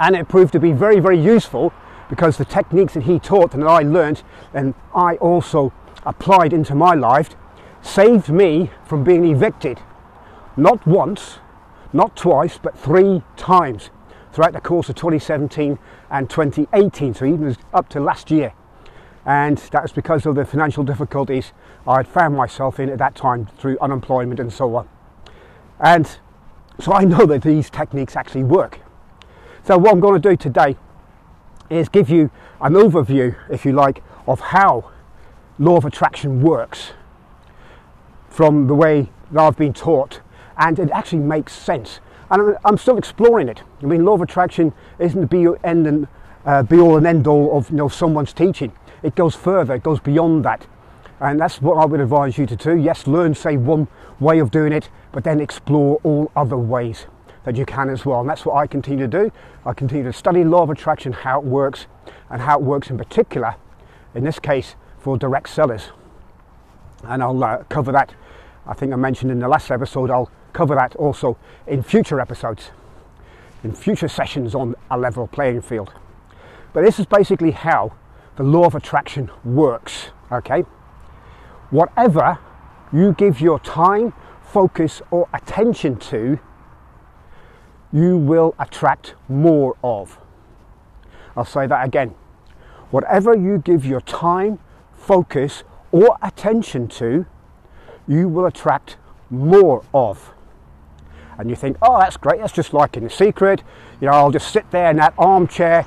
And 0.00 0.16
it 0.16 0.28
proved 0.28 0.54
to 0.54 0.60
be 0.60 0.72
very, 0.72 0.98
very 0.98 1.20
useful 1.20 1.74
because 2.08 2.38
the 2.38 2.46
techniques 2.46 2.94
that 2.94 3.02
he 3.02 3.18
taught 3.18 3.52
and 3.52 3.62
that 3.62 3.68
I 3.68 3.82
learned 3.82 4.22
and 4.54 4.74
I 4.94 5.16
also 5.16 5.72
applied 6.04 6.52
into 6.52 6.74
my 6.74 6.94
life 6.94 7.30
saved 7.80 8.28
me 8.28 8.70
from 8.84 9.04
being 9.04 9.24
evicted. 9.24 9.80
Not 10.56 10.86
once, 10.86 11.38
not 11.92 12.16
twice, 12.16 12.58
but 12.58 12.78
three 12.78 13.22
times 13.36 13.90
throughout 14.32 14.52
the 14.52 14.60
course 14.60 14.88
of 14.88 14.94
2017 14.94 15.78
and 16.10 16.30
2018, 16.30 17.14
so 17.14 17.24
even 17.24 17.56
up 17.74 17.88
to 17.90 18.00
last 18.00 18.30
year. 18.30 18.54
And 19.24 19.58
that 19.58 19.82
was 19.82 19.92
because 19.92 20.26
of 20.26 20.34
the 20.34 20.44
financial 20.44 20.82
difficulties 20.82 21.52
I 21.86 21.98
had 21.98 22.08
found 22.08 22.36
myself 22.36 22.80
in 22.80 22.88
at 22.88 22.98
that 22.98 23.14
time 23.14 23.46
through 23.58 23.78
unemployment 23.80 24.40
and 24.40 24.52
so 24.52 24.74
on. 24.74 24.88
And 25.78 26.18
so 26.80 26.92
I 26.92 27.04
know 27.04 27.26
that 27.26 27.42
these 27.42 27.70
techniques 27.70 28.16
actually 28.16 28.44
work. 28.44 28.80
So, 29.64 29.78
what 29.78 29.92
I'm 29.92 30.00
going 30.00 30.20
to 30.20 30.28
do 30.28 30.36
today 30.36 30.76
is 31.70 31.88
give 31.88 32.10
you 32.10 32.30
an 32.60 32.72
overview, 32.72 33.36
if 33.48 33.64
you 33.64 33.72
like, 33.72 34.02
of 34.26 34.40
how 34.40 34.90
law 35.58 35.76
of 35.76 35.84
attraction 35.84 36.42
works 36.42 36.92
from 38.28 38.66
the 38.66 38.74
way 38.74 39.10
that 39.30 39.40
I've 39.40 39.56
been 39.56 39.72
taught, 39.72 40.20
and 40.56 40.78
it 40.78 40.90
actually 40.90 41.20
makes 41.20 41.52
sense. 41.52 42.00
And 42.30 42.56
I'm 42.64 42.78
still 42.78 42.96
exploring 42.96 43.48
it. 43.48 43.62
I 43.82 43.86
mean, 43.86 44.04
law 44.04 44.14
of 44.14 44.22
attraction 44.22 44.72
isn't 44.98 45.20
the 45.20 45.26
be 45.26 45.46
end 45.64 45.86
and 45.86 46.08
uh, 46.44 46.62
be 46.62 46.78
all 46.78 46.96
and 46.96 47.06
end 47.06 47.26
all 47.26 47.56
of 47.56 47.70
you 47.70 47.76
know 47.76 47.88
someone's 47.88 48.32
teaching. 48.32 48.72
It 49.02 49.14
goes 49.14 49.34
further. 49.34 49.74
It 49.74 49.82
goes 49.82 50.00
beyond 50.00 50.44
that. 50.44 50.66
And 51.20 51.38
that's 51.38 51.62
what 51.62 51.76
I 51.76 51.84
would 51.84 52.00
advise 52.00 52.36
you 52.36 52.46
to 52.46 52.56
do. 52.56 52.76
Yes, 52.76 53.06
learn, 53.06 53.34
say, 53.34 53.56
one 53.56 53.86
way 54.18 54.40
of 54.40 54.50
doing 54.50 54.72
it, 54.72 54.88
but 55.12 55.22
then 55.22 55.40
explore 55.40 56.00
all 56.02 56.32
other 56.34 56.56
ways 56.56 57.06
that 57.44 57.56
you 57.56 57.64
can 57.64 57.88
as 57.90 58.04
well. 58.04 58.20
And 58.20 58.28
that's 58.28 58.44
what 58.44 58.56
I 58.56 58.66
continue 58.66 59.06
to 59.06 59.24
do. 59.24 59.32
I 59.64 59.72
continue 59.72 60.04
to 60.04 60.12
study 60.12 60.42
law 60.42 60.62
of 60.62 60.70
attraction, 60.70 61.12
how 61.12 61.40
it 61.40 61.44
works, 61.44 61.86
and 62.30 62.42
how 62.42 62.58
it 62.58 62.62
works 62.62 62.90
in 62.90 62.98
particular, 62.98 63.54
in 64.14 64.24
this 64.24 64.38
case, 64.38 64.74
for 65.02 65.18
direct 65.18 65.48
sellers. 65.48 65.90
And 67.02 67.22
I'll 67.22 67.42
uh, 67.42 67.64
cover 67.64 67.90
that, 67.90 68.14
I 68.66 68.74
think 68.74 68.92
I 68.92 68.96
mentioned 68.96 69.32
in 69.32 69.40
the 69.40 69.48
last 69.48 69.70
episode, 69.70 70.10
I'll 70.10 70.30
cover 70.52 70.76
that 70.76 70.94
also 70.94 71.36
in 71.66 71.82
future 71.82 72.20
episodes, 72.20 72.70
in 73.64 73.72
future 73.74 74.06
sessions 74.06 74.54
on 74.54 74.76
a 74.90 74.96
level 74.96 75.26
playing 75.26 75.62
field. 75.62 75.92
But 76.72 76.84
this 76.84 77.00
is 77.00 77.06
basically 77.06 77.50
how 77.50 77.92
the 78.36 78.44
law 78.44 78.64
of 78.64 78.76
attraction 78.76 79.28
works, 79.44 80.10
okay? 80.30 80.60
Whatever 81.70 82.38
you 82.92 83.12
give 83.12 83.40
your 83.40 83.58
time, 83.58 84.14
focus, 84.40 85.02
or 85.10 85.28
attention 85.34 85.96
to, 85.96 86.38
you 87.92 88.16
will 88.16 88.54
attract 88.58 89.14
more 89.28 89.76
of. 89.82 90.18
I'll 91.36 91.44
say 91.44 91.66
that 91.66 91.84
again. 91.84 92.14
Whatever 92.90 93.34
you 93.34 93.58
give 93.58 93.84
your 93.84 94.02
time, 94.02 94.58
focus, 95.02 95.64
or 95.90 96.16
attention 96.22 96.88
to, 96.88 97.26
you 98.06 98.28
will 98.28 98.46
attract 98.46 98.96
more 99.30 99.84
of. 99.92 100.32
And 101.38 101.50
you 101.50 101.56
think, 101.56 101.76
oh, 101.82 101.98
that's 101.98 102.16
great, 102.16 102.40
that's 102.40 102.52
just 102.52 102.72
like 102.72 102.96
in 102.96 103.04
The 103.04 103.10
Secret. 103.10 103.62
You 104.00 104.06
know, 104.06 104.12
I'll 104.12 104.30
just 104.30 104.52
sit 104.52 104.70
there 104.70 104.90
in 104.90 104.96
that 104.98 105.14
armchair 105.18 105.86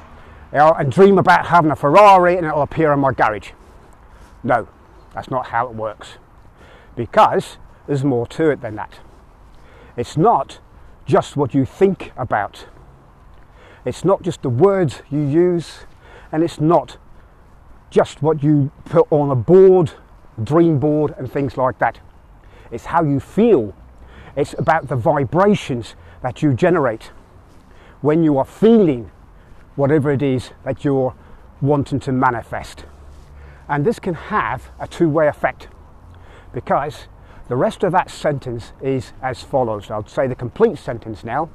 you 0.51 0.60
know, 0.60 0.72
and 0.74 0.91
dream 0.91 1.17
about 1.17 1.48
having 1.48 1.72
a 1.72 1.75
Ferrari 1.75 2.38
and 2.38 2.45
it'll 2.45 2.62
appear 2.62 2.91
in 2.93 3.00
my 3.00 3.12
garage. 3.12 3.51
No, 4.43 4.67
that's 5.13 5.29
not 5.29 5.48
how 5.48 5.67
it 5.67 5.75
works. 5.75 6.17
Because 6.95 7.57
there's 7.88 8.03
more 8.03 8.27
to 8.27 8.50
it 8.50 8.62
than 8.62 8.75
that. 8.75 9.00
It's 9.98 10.17
not 10.17 10.60
just 11.05 11.38
what 11.38 11.53
you 11.53 11.65
think 11.65 12.12
about. 12.17 12.67
It's 13.86 14.03
not 14.03 14.24
just 14.24 14.41
the 14.41 14.50
words 14.50 15.03
you 15.12 15.22
use, 15.22 15.86
and 16.31 16.43
it's 16.43 16.60
not 16.60 16.98
just 17.96 18.22
what 18.22 18.44
you 18.44 18.70
put 18.84 19.10
on 19.10 19.32
a 19.32 19.36
board, 19.36 19.90
dream 20.44 20.80
board, 20.80 21.16
and 21.18 21.32
things 21.32 21.56
like 21.56 21.80
that. 21.80 21.98
It's 22.70 22.88
how 22.88 23.06
you 23.06 23.22
feel. 23.22 23.74
It's 24.36 24.54
about 24.60 24.90
the 24.90 24.98
vibrations 24.98 25.96
that 26.22 26.42
you 26.42 26.54
generate 26.54 27.12
when 28.02 28.22
you 28.22 28.38
are 28.38 28.44
feeling 28.44 29.12
whatever 29.78 30.12
it 30.12 30.22
is 30.22 30.52
that 30.66 30.84
you're 30.84 31.16
wanting 31.62 32.02
to 32.02 32.12
manifest. 32.12 32.84
And 33.70 33.86
this 33.86 33.98
can 33.98 34.14
have 34.14 34.72
a 34.78 34.88
two 34.90 35.08
way 35.08 35.30
effect 35.30 35.70
because 36.52 37.08
the 37.48 37.56
rest 37.56 37.82
of 37.82 37.94
that 37.94 38.10
sentence 38.12 38.74
is 38.82 39.14
as 39.22 39.42
follows. 39.42 39.90
I'll 39.90 40.06
say 40.06 40.28
the 40.28 40.36
complete 40.36 40.78
sentence 40.78 41.24
now. 41.24 41.46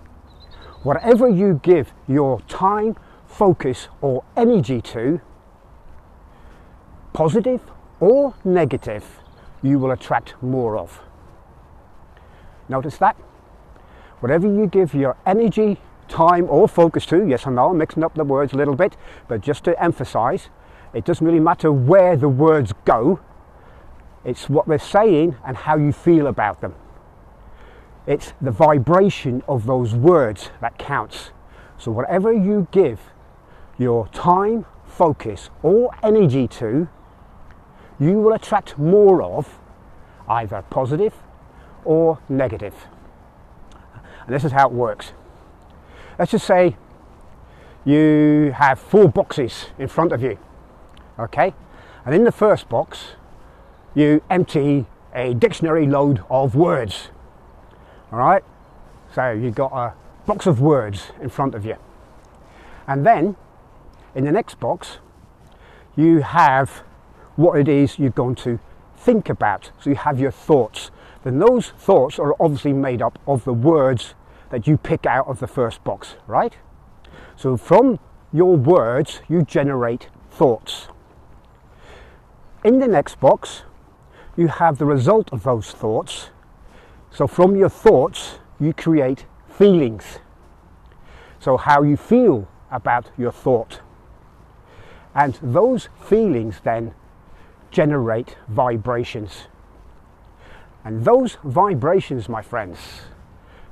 Whatever 0.85 1.29
you 1.29 1.61
give 1.63 1.93
your 2.09 2.41
time, 2.43 2.97
focus, 3.27 3.89
or 4.01 4.25
energy 4.39 4.81
to, 4.81 5.21
positive 7.21 7.61
or 8.01 8.33
negative, 8.45 9.05
you 9.61 9.79
will 9.79 9.91
attract 9.91 10.35
more 10.43 10.79
of. 10.79 11.01
Notice 12.67 12.97
that? 12.97 13.15
Whatever 14.21 14.47
you 14.47 14.67
give 14.67 14.95
your 14.95 15.19
energy, 15.27 15.77
time, 16.09 16.47
or 16.49 16.67
focus 16.67 17.05
to, 17.05 17.27
yes, 17.27 17.47
I 17.47 17.51
know 17.51 17.69
I'm 17.69 17.77
mixing 17.77 18.03
up 18.03 18.15
the 18.15 18.25
words 18.25 18.55
a 18.55 18.57
little 18.57 18.75
bit, 18.75 18.97
but 19.29 19.43
just 19.43 19.65
to 19.65 19.79
emphasize, 19.83 20.49
it 20.95 21.05
doesn't 21.05 21.27
really 21.27 21.41
matter 21.41 21.71
where 21.71 22.17
the 22.17 22.31
words 22.31 22.73
go, 22.87 23.21
it's 24.25 24.49
what 24.49 24.67
they're 24.67 24.79
saying 24.79 25.37
and 25.45 25.59
how 25.59 25.77
you 25.77 25.93
feel 25.93 26.27
about 26.27 26.63
them. 26.63 26.75
It's 28.07 28.33
the 28.41 28.51
vibration 28.51 29.43
of 29.47 29.67
those 29.67 29.95
words 29.95 30.49
that 30.63 30.79
counts. 30.79 31.33
So, 31.77 31.91
whatever 31.91 32.33
you 32.33 32.67
give 32.71 32.99
your 33.77 34.09
time, 34.09 34.65
focus, 34.87 35.51
or 35.63 35.91
energy 36.03 36.49
to, 36.49 36.89
you 38.01 38.19
will 38.19 38.33
attract 38.33 38.79
more 38.79 39.23
of 39.23 39.61
either 40.29 40.63
positive 40.71 41.15
or 41.85 42.19
negative. 42.29 42.75
And 44.27 44.35
this 44.35 44.45
is 44.45 44.53
how 44.53 44.69
it 44.69 44.73
works. 44.73 45.13
Let's 46.19 46.33
just 46.33 46.47
say 46.47 46.77
you 47.85 48.53
have 48.57 48.79
four 48.79 49.09
boxes 49.09 49.67
in 49.79 49.89
front 49.89 50.13
of 50.13 50.23
you, 50.23 50.39
okay? 51.19 51.55
And 52.05 52.15
in 52.15 52.25
the 52.25 52.33
first 52.33 52.69
box, 52.69 53.17
you 53.95 54.23
empty 54.31 54.87
a 55.15 55.35
dictionary 55.35 55.87
load 55.87 56.23
of 56.31 56.55
words. 56.55 57.09
All 58.13 58.19
right? 58.19 58.45
So 59.15 59.33
you've 59.33 59.55
got 59.55 59.73
a 59.73 59.95
box 60.27 60.47
of 60.47 60.61
words 60.61 61.13
in 61.21 61.29
front 61.29 61.55
of 61.55 61.65
you. 61.65 61.77
And 62.87 63.05
then 63.05 63.37
in 64.15 64.25
the 64.25 64.33
next 64.33 64.61
box, 64.61 64.99
you 65.97 66.21
have 66.21 66.83
what 67.41 67.59
it 67.59 67.69
is 67.69 67.99
you're 67.99 68.11
going 68.11 68.35
to 68.35 68.61
think 68.97 69.31
about. 69.31 69.71
So 69.81 69.89
you 69.89 69.97
have 69.97 70.21
your 70.21 70.31
thoughts. 70.31 70.91
Then 71.25 71.39
those 71.39 71.71
thoughts 71.71 72.19
are 72.19 72.35
obviously 72.39 72.75
made 72.75 73.01
up 73.01 73.19
of 73.27 73.45
the 73.45 73.55
words 73.55 74.15
that 74.51 74.67
you 74.67 74.77
pick 74.77 75.07
out 75.07 75.27
of 75.27 75.41
the 75.41 75.47
first 75.47 75.83
box, 75.83 76.17
right? 76.27 76.55
So 77.37 77.57
from 77.57 77.99
your 78.31 78.57
words, 78.57 79.21
you 79.29 79.43
generate 79.43 80.11
thoughts. 80.31 80.89
In 82.63 82.79
the 82.79 82.89
next 82.89 83.19
box, 83.21 83.63
you 84.37 84.49
have 84.49 84.77
the 84.77 84.85
result 84.85 85.33
of 85.33 85.43
those 85.43 85.71
thoughts. 85.71 86.29
So 87.11 87.27
from 87.27 87.57
your 87.57 87.71
thoughts, 87.71 88.39
you 88.61 88.75
create 88.75 89.25
feelings. 89.49 90.19
So 91.39 91.57
how 91.57 91.83
you 91.83 91.97
feel 91.97 92.49
about 92.71 93.11
your 93.17 93.33
thought. 93.33 93.81
And 95.15 95.39
those 95.43 95.89
feelings 95.99 96.61
then 96.63 96.95
generate 97.71 98.37
vibrations. 98.49 99.49
And 100.85 101.05
those 101.05 101.37
vibrations, 101.45 102.29
my 102.29 102.43
friends, 102.43 102.79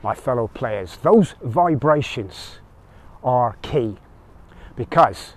my 0.03 0.15
fellow 0.15 0.49
players, 0.49 0.99
those 1.03 1.35
vibrations 1.43 2.61
are 3.25 3.57
key 3.63 3.97
because 4.77 5.35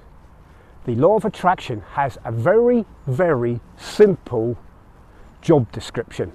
the 0.85 0.95
law 0.95 1.15
of 1.15 1.25
attraction 1.25 1.81
has 1.93 2.17
a 2.23 2.31
very, 2.31 2.85
very 3.07 3.59
simple 3.77 4.57
job 5.41 5.71
description. 5.71 6.31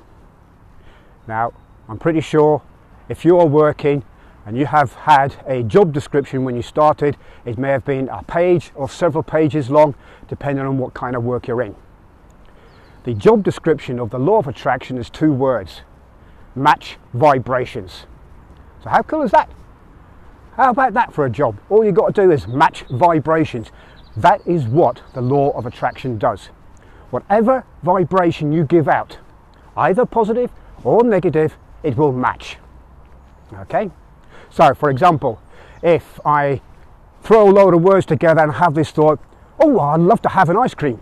Now, 1.27 1.53
I'm 1.89 1.99
pretty 1.99 2.21
sure 2.21 2.63
if 3.09 3.25
you 3.25 3.39
are 3.39 3.47
working 3.47 4.05
and 4.45 4.57
you 4.57 4.67
have 4.67 4.93
had 4.95 5.35
a 5.47 5.63
job 5.63 5.93
description 5.93 6.45
when 6.45 6.55
you 6.55 6.63
started, 6.63 7.17
it 7.45 7.59
may 7.59 7.71
have 7.71 7.85
been 7.85 8.09
a 8.09 8.23
page 8.23 8.71
or 8.75 8.89
several 8.89 9.23
pages 9.23 9.71
long, 9.71 9.95
depending 10.29 10.65
on 10.65 10.79
what 10.79 10.95
kind 10.95 11.17
of 11.17 11.25
work 11.25 11.49
you're 11.49 11.63
in. 11.63 11.75
The 13.07 13.15
job 13.15 13.43
description 13.43 13.99
of 13.99 14.11
the 14.11 14.19
law 14.19 14.39
of 14.39 14.49
attraction 14.49 14.99
is 14.99 15.09
two 15.09 15.33
words 15.33 15.81
match 16.55 16.99
vibrations. 17.15 18.05
So, 18.83 18.91
how 18.91 19.03
cool 19.03 19.23
is 19.23 19.31
that? 19.31 19.49
How 20.57 20.71
about 20.71 20.93
that 20.95 21.15
for 21.15 21.25
a 21.25 21.31
job? 21.31 21.59
All 21.71 21.85
you've 21.85 21.95
got 21.95 22.15
to 22.15 22.23
do 22.23 22.31
is 22.31 22.49
match 22.49 22.85
vibrations. 22.91 23.71
That 24.17 24.47
is 24.47 24.67
what 24.67 25.03
the 25.15 25.21
law 25.21 25.51
of 25.57 25.67
attraction 25.67 26.19
does 26.19 26.51
whatever 27.11 27.65
vibration 27.83 28.53
you 28.53 28.65
give 28.65 28.89
out, 28.89 29.19
either 29.77 30.05
positive 30.05 30.51
or 30.85 31.05
negative, 31.05 31.57
it 31.83 31.97
will 31.97 32.13
match. 32.13 32.59
Okay? 33.53 33.91
So, 34.51 34.75
for 34.75 34.91
example, 34.91 35.41
if 35.83 36.21
I 36.27 36.61
throw 37.23 37.49
a 37.49 37.53
load 37.53 37.75
of 37.75 37.83
words 37.83 38.07
together 38.07 38.43
and 38.43 38.53
have 38.53 38.75
this 38.75 38.91
thought, 38.91 39.21
oh, 39.61 39.79
I'd 39.79 40.01
love 40.01 40.21
to 40.23 40.29
have 40.31 40.51
an 40.51 40.57
ice 40.57 40.75
cream. 40.75 41.01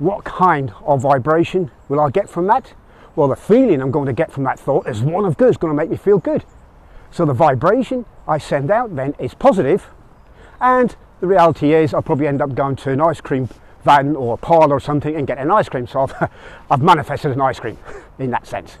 What 0.00 0.24
kind 0.24 0.72
of 0.86 1.02
vibration 1.02 1.70
will 1.90 2.00
I 2.00 2.08
get 2.08 2.26
from 2.26 2.46
that? 2.46 2.72
Well, 3.16 3.28
the 3.28 3.36
feeling 3.36 3.82
I'm 3.82 3.90
going 3.90 4.06
to 4.06 4.14
get 4.14 4.32
from 4.32 4.44
that 4.44 4.58
thought 4.58 4.88
is 4.88 5.02
one 5.02 5.26
of 5.26 5.36
good, 5.36 5.48
it's 5.48 5.58
going 5.58 5.70
to 5.70 5.76
make 5.76 5.90
me 5.90 5.98
feel 5.98 6.16
good. 6.16 6.42
So 7.10 7.26
the 7.26 7.34
vibration 7.34 8.06
I 8.26 8.38
send 8.38 8.70
out 8.70 8.96
then 8.96 9.14
is 9.18 9.34
positive, 9.34 9.88
and 10.58 10.96
the 11.20 11.26
reality 11.26 11.74
is 11.74 11.92
I'll 11.92 12.00
probably 12.00 12.26
end 12.26 12.40
up 12.40 12.54
going 12.54 12.76
to 12.76 12.92
an 12.92 13.00
ice 13.02 13.20
cream 13.20 13.50
van 13.84 14.16
or 14.16 14.34
a 14.34 14.36
parlour 14.38 14.76
or 14.76 14.80
something 14.80 15.14
and 15.14 15.26
get 15.26 15.36
an 15.36 15.50
ice 15.50 15.68
cream. 15.68 15.86
So 15.86 16.00
I've, 16.00 16.30
I've 16.70 16.82
manifested 16.82 17.32
an 17.32 17.40
ice 17.42 17.60
cream 17.60 17.76
in 18.18 18.30
that 18.30 18.46
sense. 18.46 18.78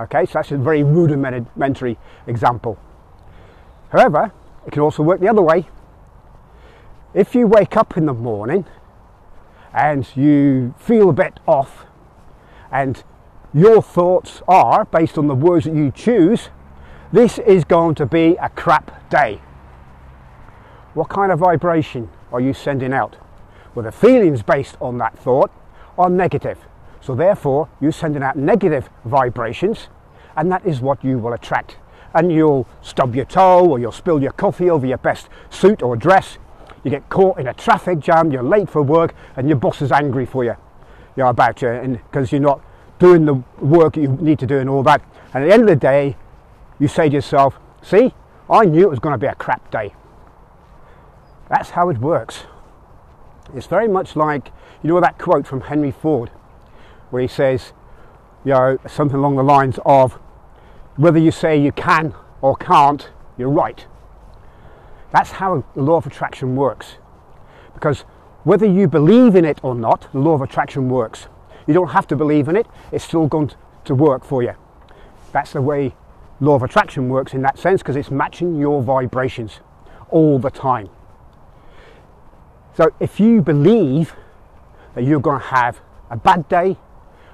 Okay, 0.00 0.24
so 0.24 0.32
that's 0.34 0.52
a 0.52 0.56
very 0.56 0.82
rudimentary 0.82 1.98
example. 2.26 2.78
However, 3.90 4.32
it 4.66 4.72
can 4.72 4.80
also 4.80 5.02
work 5.02 5.20
the 5.20 5.28
other 5.28 5.42
way. 5.42 5.68
If 7.12 7.34
you 7.34 7.46
wake 7.46 7.76
up 7.76 7.98
in 7.98 8.06
the 8.06 8.14
morning 8.14 8.64
and 9.76 10.08
you 10.16 10.74
feel 10.78 11.10
a 11.10 11.12
bit 11.12 11.38
off, 11.46 11.84
and 12.72 13.04
your 13.52 13.82
thoughts 13.82 14.42
are 14.48 14.86
based 14.86 15.18
on 15.18 15.28
the 15.28 15.34
words 15.34 15.66
that 15.66 15.74
you 15.74 15.90
choose, 15.90 16.48
this 17.12 17.38
is 17.38 17.62
going 17.64 17.94
to 17.96 18.06
be 18.06 18.36
a 18.40 18.48
crap 18.48 19.08
day. 19.10 19.40
What 20.94 21.10
kind 21.10 21.30
of 21.30 21.38
vibration 21.38 22.08
are 22.32 22.40
you 22.40 22.54
sending 22.54 22.94
out? 22.94 23.16
Well, 23.74 23.84
the 23.84 23.92
feelings 23.92 24.42
based 24.42 24.78
on 24.80 24.96
that 24.98 25.18
thought 25.18 25.50
are 25.98 26.08
negative. 26.08 26.58
So 27.02 27.14
therefore, 27.14 27.68
you're 27.78 27.92
sending 27.92 28.22
out 28.22 28.36
negative 28.36 28.88
vibrations, 29.04 29.88
and 30.36 30.50
that 30.50 30.64
is 30.64 30.80
what 30.80 31.04
you 31.04 31.18
will 31.18 31.34
attract. 31.34 31.76
And 32.14 32.32
you'll 32.32 32.66
stub 32.80 33.14
your 33.14 33.26
toe, 33.26 33.68
or 33.68 33.78
you'll 33.78 33.92
spill 33.92 34.22
your 34.22 34.32
coffee 34.32 34.70
over 34.70 34.86
your 34.86 34.98
best 34.98 35.28
suit 35.50 35.82
or 35.82 35.96
dress. 35.96 36.38
You 36.86 36.90
get 36.90 37.08
caught 37.08 37.40
in 37.40 37.48
a 37.48 37.52
traffic 37.52 37.98
jam, 37.98 38.30
you're 38.30 38.44
late 38.44 38.70
for 38.70 38.80
work, 38.80 39.12
and 39.34 39.48
your 39.48 39.58
boss 39.58 39.82
is 39.82 39.90
angry 39.90 40.24
for 40.24 40.44
you, 40.44 40.54
you 41.16 41.24
know, 41.24 41.30
about 41.30 41.60
you, 41.60 41.68
and 41.68 41.96
because 41.96 42.30
you're 42.30 42.40
not 42.40 42.60
doing 43.00 43.24
the 43.24 43.34
work 43.58 43.96
you 43.96 44.06
need 44.06 44.38
to 44.38 44.46
do 44.46 44.58
and 44.60 44.70
all 44.70 44.84
that. 44.84 45.02
And 45.34 45.42
at 45.42 45.48
the 45.48 45.52
end 45.52 45.62
of 45.64 45.68
the 45.68 45.74
day, 45.74 46.16
you 46.78 46.86
say 46.86 47.08
to 47.08 47.14
yourself, 47.16 47.58
"See, 47.82 48.14
I 48.48 48.66
knew 48.66 48.82
it 48.82 48.90
was 48.90 49.00
going 49.00 49.14
to 49.14 49.18
be 49.18 49.26
a 49.26 49.34
crap 49.34 49.68
day." 49.72 49.96
That's 51.48 51.70
how 51.70 51.88
it 51.88 51.98
works. 51.98 52.44
It's 53.52 53.66
very 53.66 53.88
much 53.88 54.14
like 54.14 54.52
you 54.80 54.90
know 54.90 55.00
that 55.00 55.18
quote 55.18 55.44
from 55.44 55.62
Henry 55.62 55.90
Ford 55.90 56.30
where 57.10 57.20
he 57.20 57.26
says, 57.26 57.72
you 58.44 58.52
know, 58.52 58.78
something 58.86 59.18
along 59.18 59.34
the 59.34 59.42
lines 59.42 59.80
of, 59.84 60.20
whether 60.94 61.18
you 61.18 61.32
say 61.32 61.56
you 61.56 61.72
can 61.72 62.14
or 62.40 62.54
can't, 62.54 63.10
you're 63.36 63.50
right. 63.50 63.86
That's 65.16 65.30
how 65.30 65.64
the 65.74 65.80
law 65.80 65.96
of 65.96 66.06
attraction 66.06 66.56
works. 66.56 66.96
Because 67.72 68.02
whether 68.44 68.66
you 68.66 68.86
believe 68.86 69.34
in 69.34 69.46
it 69.46 69.58
or 69.62 69.74
not, 69.74 70.12
the 70.12 70.18
law 70.18 70.34
of 70.34 70.42
attraction 70.42 70.90
works. 70.90 71.28
You 71.66 71.72
don't 71.72 71.88
have 71.88 72.06
to 72.08 72.16
believe 72.16 72.48
in 72.48 72.56
it, 72.56 72.66
it's 72.92 73.04
still 73.04 73.26
going 73.26 73.52
to 73.86 73.94
work 73.94 74.26
for 74.26 74.42
you. 74.42 74.52
That's 75.32 75.54
the 75.54 75.62
way 75.62 75.94
law 76.38 76.56
of 76.56 76.62
attraction 76.62 77.08
works 77.08 77.32
in 77.32 77.40
that 77.40 77.58
sense 77.58 77.80
because 77.80 77.96
it's 77.96 78.10
matching 78.10 78.56
your 78.56 78.82
vibrations 78.82 79.60
all 80.10 80.38
the 80.38 80.50
time. 80.50 80.90
So 82.74 82.90
if 83.00 83.18
you 83.18 83.40
believe 83.40 84.14
that 84.94 85.04
you're 85.04 85.20
going 85.20 85.40
to 85.40 85.46
have 85.46 85.80
a 86.10 86.18
bad 86.18 86.46
day 86.50 86.76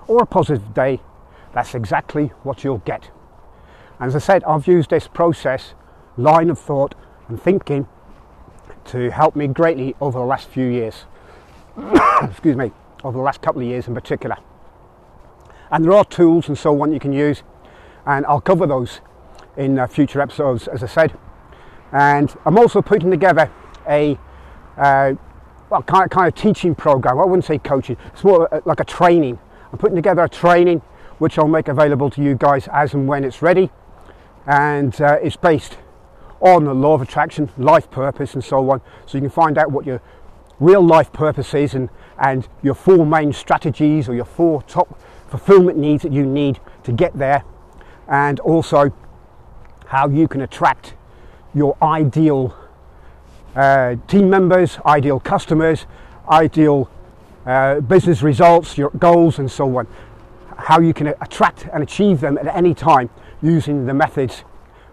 or 0.07 0.23
a 0.23 0.27
positive 0.27 0.73
day, 0.73 1.01
that's 1.53 1.75
exactly 1.75 2.29
what 2.45 2.63
you'll 2.63 2.79
get. 2.79 3.11
And 3.99 4.07
as 4.07 4.15
I 4.15 4.21
said, 4.21 4.45
I've 4.45 4.69
used 4.69 4.91
this 4.91 5.09
process, 5.09 5.75
line 6.17 6.49
of 6.49 6.61
thought 6.61 6.95
and 7.33 7.43
thinking, 7.43 7.89
to 8.85 9.11
help 9.11 9.35
me 9.35 9.47
greatly 9.47 9.97
over 10.01 10.19
the 10.19 10.25
last 10.25 10.49
few 10.49 10.67
years. 10.67 11.05
Excuse 12.23 12.57
me, 12.57 12.73
over 13.05 13.17
the 13.17 13.23
last 13.23 13.41
couple 13.41 13.63
of 13.63 13.69
years 13.69 13.89
in 13.89 13.95
particular. 13.95 14.37
And 15.71 15.85
there 15.85 15.93
are 15.93 16.05
tools 16.05 16.49
and 16.49 16.59
so 16.59 16.81
on 16.83 16.93
you 16.93 17.01
can 17.01 17.13
use, 17.13 17.43
and 18.05 18.27
I'll 18.27 18.41
cover 18.41 18.67
those 18.67 19.01
in 19.57 19.79
uh, 19.79 19.87
future 19.87 20.21
episodes, 20.21 20.69
as 20.69 20.83
I 20.83 20.87
said. 20.87 21.19
And 21.93 22.35
I'm 22.45 22.59
also 22.59 22.83
putting 22.83 23.11
together 23.11 23.51
a 23.89 24.19
uh, 24.77 25.15
well, 25.71 25.83
kind 25.83 26.05
of, 26.05 26.11
kind 26.11 26.29
of 26.29 26.35
teaching 26.35 26.75
program. 26.75 27.19
I 27.19 27.25
wouldn't 27.25 27.45
say 27.45 27.59
coaching, 27.59 27.97
it's 28.13 28.25
more 28.25 28.63
like 28.67 28.81
a 28.81 28.85
training 28.85 29.39
I'm 29.73 29.79
putting 29.79 29.97
together 29.97 30.23
a 30.23 30.29
training 30.29 30.81
which 31.19 31.39
I'll 31.39 31.49
make 31.49 31.69
available 31.69 32.11
to 32.11 32.23
you 32.23 32.35
guys 32.35 32.69
as 32.73 32.93
and 32.95 33.09
when 33.09 33.25
it's 33.25 33.41
ready. 33.41 33.71
And 34.47 34.99
uh, 35.01 35.19
it's 35.23 35.37
based 35.37 35.79
on 36.43 36.65
the 36.65 36.75
law 36.75 36.95
of 36.95 37.03
attraction, 37.03 37.49
life 37.57 37.91
purpose, 37.91 38.35
and 38.35 38.45
so 38.45 38.71
on. 38.71 38.81
So 39.07 39.17
you 39.17 39.23
can 39.23 39.31
find 39.31 39.57
out 39.57 39.71
what 39.71 39.87
your 39.87 40.01
real 40.61 40.85
life 40.85 41.13
purpose 41.13 41.55
is 41.55 41.75
and, 41.75 41.89
and 42.19 42.47
your 42.63 42.75
four 42.75 43.07
main 43.07 43.33
strategies 43.33 44.09
or 44.09 44.15
your 44.15 44.25
four 44.25 44.63
top 44.63 45.01
fulfillment 45.29 45.79
needs 45.79 46.03
that 46.03 46.13
you 46.13 46.27
need 46.27 46.61
to 46.85 46.93
get 46.93 47.17
there. 47.17 47.45
And 48.09 48.41
also 48.41 48.93
how 49.87 50.09
you 50.09 50.29
can 50.29 50.41
attract 50.41 50.95
your 51.55 51.77
ideal 51.81 52.57
uh, 53.55 53.97
team 54.09 54.29
members, 54.29 54.79
ideal 54.85 55.21
customers, 55.21 55.87
ideal 56.29 56.91
uh, 57.47 57.81
business 57.81 58.23
results, 58.23 58.79
your 58.79 58.91
goals, 58.91 59.39
and 59.39 59.51
so 59.51 59.77
on. 59.77 59.87
How 60.57 60.81
you 60.81 60.95
can 60.95 61.09
attract 61.09 61.69
and 61.73 61.83
achieve 61.83 62.21
them 62.21 62.39
at 62.39 62.47
any 62.47 62.75
time 62.75 63.11
using 63.43 63.87
the 63.87 63.95
methods 63.95 64.45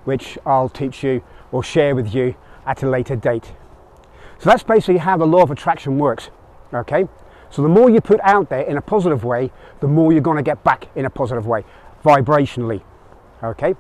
which 0.06 0.38
I'll 0.46 0.70
teach 0.70 1.04
you 1.04 1.22
or 1.52 1.64
share 1.64 1.96
with 1.96 2.14
you 2.14 2.36
at 2.66 2.84
a 2.84 2.90
later 2.90 3.16
date. 3.16 3.54
So 4.40 4.50
that's 4.50 4.64
basically 4.64 4.98
how 4.98 5.18
the 5.18 5.26
law 5.26 5.42
of 5.42 5.52
attraction 5.52 5.98
works. 5.98 6.30
Okay? 6.74 7.08
So 7.50 7.62
the 7.62 7.68
more 7.68 7.90
you 7.90 8.00
put 8.00 8.20
out 8.22 8.50
there 8.50 8.62
in 8.62 8.78
a 8.78 8.82
positive 8.82 9.24
way, 9.24 9.52
the 9.80 9.88
more 9.88 10.12
you're 10.12 10.22
going 10.22 10.38
to 10.38 10.44
get 10.44 10.64
back 10.64 10.88
in 10.96 11.06
a 11.06 11.10
positive 11.10 11.48
way, 11.48 11.66
vibrationally. 12.04 12.82
Okay? 13.44 13.76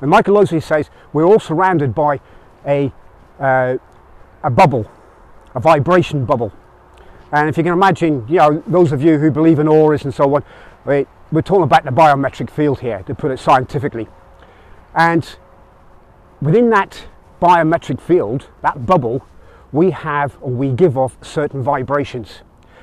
And 0.00 0.10
Michael 0.10 0.34
Losier 0.34 0.60
says 0.60 0.90
we're 1.12 1.24
all 1.24 1.38
surrounded 1.38 1.94
by 1.94 2.20
a, 2.66 2.92
uh, 3.38 3.76
a 4.42 4.50
bubble, 4.50 4.90
a 5.54 5.60
vibration 5.60 6.24
bubble. 6.24 6.52
And 7.30 7.48
if 7.48 7.56
you 7.56 7.62
can 7.62 7.72
imagine, 7.72 8.26
you 8.28 8.36
know, 8.36 8.62
those 8.66 8.92
of 8.92 9.02
you 9.02 9.18
who 9.18 9.30
believe 9.30 9.58
in 9.58 9.68
auras 9.68 10.04
and 10.04 10.12
so 10.12 10.34
on, 10.34 10.44
we're 10.84 11.42
talking 11.42 11.62
about 11.62 11.84
the 11.84 11.90
biometric 11.90 12.50
field 12.50 12.80
here, 12.80 13.02
to 13.04 13.14
put 13.14 13.30
it 13.30 13.38
scientifically. 13.38 14.06
And 14.94 15.36
within 16.42 16.68
that 16.70 17.06
biometric 17.42 18.00
field, 18.00 18.48
that 18.62 18.86
bubble, 18.86 19.26
we 19.72 19.90
have 19.90 20.36
or 20.40 20.50
we 20.50 20.70
give 20.70 20.96
off 20.96 21.16
certain 21.22 21.62
vibrations. 21.62 22.42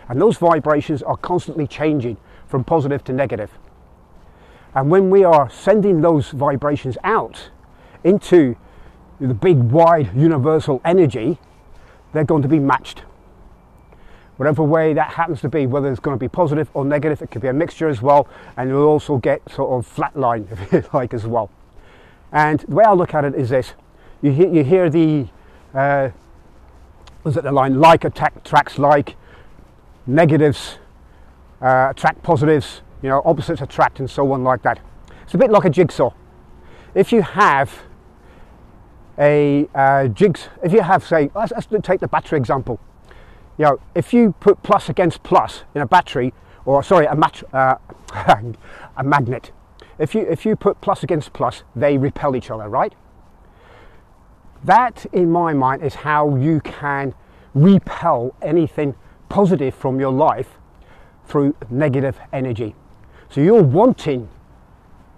And 0.09 0.19
those 0.19 0.37
vibrations 0.37 1.01
are 1.03 1.17
constantly 1.17 1.67
changing 1.67 2.17
from 2.47 2.63
positive 2.63 3.03
to 3.05 3.13
negative. 3.13 3.51
And 4.75 4.89
when 4.89 5.09
we 5.09 5.23
are 5.23 5.49
sending 5.49 6.01
those 6.01 6.31
vibrations 6.31 6.97
out 7.03 7.51
into 8.03 8.55
the 9.19 9.33
big, 9.33 9.57
wide, 9.57 10.15
universal 10.15 10.81
energy, 10.83 11.39
they're 12.11 12.23
going 12.23 12.41
to 12.41 12.47
be 12.47 12.59
matched 12.59 13.03
whatever 14.39 14.63
way 14.63 14.93
that 14.93 15.11
happens 15.11 15.41
to 15.41 15.49
be, 15.49 15.65
whether 15.65 15.91
it's 15.91 15.99
going 15.99 16.15
to 16.15 16.19
be 16.19 16.29
positive 16.29 16.69
or 16.73 16.85
negative, 16.85 17.21
it 17.21 17.29
could 17.29 17.41
be 17.41 17.49
a 17.49 17.53
mixture 17.53 17.89
as 17.89 18.01
well, 18.01 18.25
and 18.55 18.69
you'll 18.69 18.87
also 18.87 19.17
get 19.17 19.41
sort 19.51 19.69
of 19.69 19.85
flat 19.85 20.17
line, 20.17 20.47
if 20.51 20.71
you 20.71 20.83
like, 20.93 21.13
as 21.13 21.27
well. 21.27 21.51
And 22.31 22.61
the 22.61 22.75
way 22.75 22.85
I 22.85 22.93
look 22.93 23.13
at 23.13 23.25
it 23.25 23.35
is 23.35 23.49
this 23.49 23.73
you 24.21 24.31
hear, 24.31 24.49
you 24.49 24.63
hear 24.63 24.89
the, 24.89 25.27
uh, 25.73 26.09
was 27.23 27.37
it 27.37 27.43
the 27.43 27.51
line, 27.51 27.79
like 27.79 28.03
attack, 28.03 28.35
attracts 28.35 28.77
like, 28.77 29.15
negatives 30.07 30.77
uh, 31.61 31.87
attract 31.91 32.23
positives, 32.23 32.81
you 33.01 33.09
know, 33.09 33.21
opposites 33.25 33.61
attract, 33.61 33.99
and 33.99 34.09
so 34.09 34.31
on, 34.31 34.43
like 34.43 34.61
that. 34.63 34.79
It's 35.23 35.33
a 35.33 35.37
bit 35.37 35.51
like 35.51 35.65
a 35.65 35.69
jigsaw. 35.69 36.11
If 36.95 37.11
you 37.11 37.21
have 37.21 37.83
a 39.17 39.67
uh, 39.75 40.07
jigs, 40.07 40.49
if 40.63 40.73
you 40.73 40.81
have, 40.81 41.05
say, 41.05 41.29
let's, 41.35 41.51
let's 41.51 41.87
take 41.87 41.99
the 41.99 42.07
battery 42.07 42.37
example 42.37 42.79
you 43.59 43.65
know, 43.65 43.79
if 43.93 44.13
you 44.13 44.31
put 44.39 44.63
plus 44.63 44.87
against 44.87 45.21
plus 45.21 45.63
in 45.75 45.81
a 45.81 45.85
battery, 45.85 46.33
or 46.63 46.81
sorry, 46.81 47.05
a, 47.05 47.15
mat- 47.15 47.43
uh, 47.53 47.75
a 48.97 49.03
magnet, 49.03 49.51
if 49.99 50.15
you, 50.15 50.21
if 50.21 50.45
you 50.45 50.55
put 50.55 50.79
plus 50.79 51.03
against 51.03 51.33
plus, 51.33 51.63
they 51.75 51.97
repel 51.97 52.37
each 52.37 52.49
other, 52.49 52.69
right? 52.69 52.93
That, 54.63 55.05
in 55.13 55.31
my 55.31 55.53
mind, 55.53 55.83
is 55.83 55.95
how 55.95 56.35
you 56.35 56.59
can 56.61 57.13
repel 57.53 58.35
anything 58.41 58.95
positive 59.29 59.73
from 59.73 59.99
your 59.99 60.11
life 60.11 60.57
through 61.25 61.55
negative 61.69 62.19
energy. 62.33 62.75
So 63.29 63.41
you're 63.41 63.63
wanting 63.63 64.27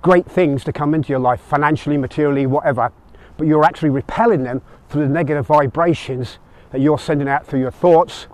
great 0.02 0.26
things 0.26 0.64
to 0.66 0.74
come 0.74 0.94
into 0.94 1.10
your 1.10 1.20
life, 1.20 1.40
financially, 1.42 1.98
materially, 1.98 2.46
whatever, 2.46 2.92
but 3.38 3.48
you're 3.48 3.64
actually 3.64 3.90
repelling 3.90 4.44
them 4.44 4.62
through 4.90 5.08
the 5.08 5.14
negative 5.14 5.48
vibrations 5.48 6.38
that 6.72 6.82
you're 6.82 7.00
sending 7.00 7.28
out 7.28 7.46
through 7.46 7.60
your 7.60 7.72
thoughts, 7.72 8.28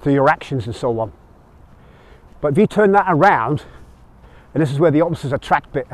through 0.00 0.14
your 0.14 0.28
actions, 0.28 0.66
and 0.66 0.74
so 0.74 0.98
on. 0.98 1.12
But 2.40 2.52
if 2.52 2.58
you 2.58 2.66
turn 2.66 2.92
that 2.92 3.06
around, 3.08 3.64
and 4.54 4.62
this 4.62 4.72
is 4.72 4.78
where 4.78 4.90
the 4.90 5.00
opposites 5.00 5.32
attract 5.32 5.72
bit 5.72 5.86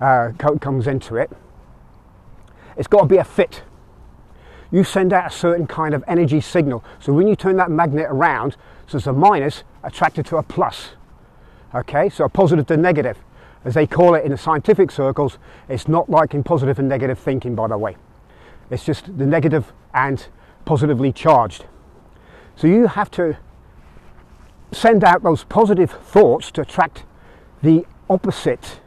uh, 0.00 0.32
comes 0.38 0.86
into 0.86 1.16
it, 1.16 1.30
it's 2.76 2.88
got 2.88 3.00
to 3.00 3.06
be 3.06 3.18
a 3.18 3.24
fit. 3.24 3.62
You 4.74 4.82
send 4.82 5.12
out 5.12 5.28
a 5.28 5.30
certain 5.30 5.68
kind 5.68 5.94
of 5.94 6.02
energy 6.08 6.40
signal. 6.40 6.82
So 6.98 7.12
when 7.12 7.28
you 7.28 7.36
turn 7.36 7.56
that 7.58 7.70
magnet 7.70 8.06
around, 8.08 8.56
so 8.88 8.98
it's 8.98 9.06
a 9.06 9.12
minus 9.12 9.62
attracted 9.84 10.26
to 10.26 10.38
a 10.38 10.42
plus. 10.42 10.96
Okay, 11.72 12.08
so 12.08 12.24
a 12.24 12.28
positive 12.28 12.66
to 12.66 12.76
negative. 12.76 13.16
As 13.64 13.74
they 13.74 13.86
call 13.86 14.16
it 14.16 14.24
in 14.24 14.32
the 14.32 14.36
scientific 14.36 14.90
circles, 14.90 15.38
it's 15.68 15.86
not 15.86 16.10
like 16.10 16.34
in 16.34 16.42
positive 16.42 16.80
and 16.80 16.88
negative 16.88 17.20
thinking, 17.20 17.54
by 17.54 17.68
the 17.68 17.78
way. 17.78 17.96
It's 18.68 18.82
just 18.82 19.16
the 19.16 19.24
negative 19.24 19.72
and 19.94 20.26
positively 20.64 21.12
charged. 21.12 21.66
So 22.56 22.66
you 22.66 22.88
have 22.88 23.12
to 23.12 23.36
send 24.72 25.04
out 25.04 25.22
those 25.22 25.44
positive 25.44 25.92
thoughts 25.92 26.50
to 26.50 26.62
attract 26.62 27.04
the 27.62 27.86
opposite 28.10 28.80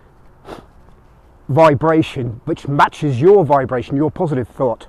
vibration 1.47 2.41
which 2.43 2.67
matches 2.67 3.21
your 3.21 3.45
vibration, 3.45 3.95
your 3.95 4.11
positive 4.11 4.49
thought. 4.49 4.87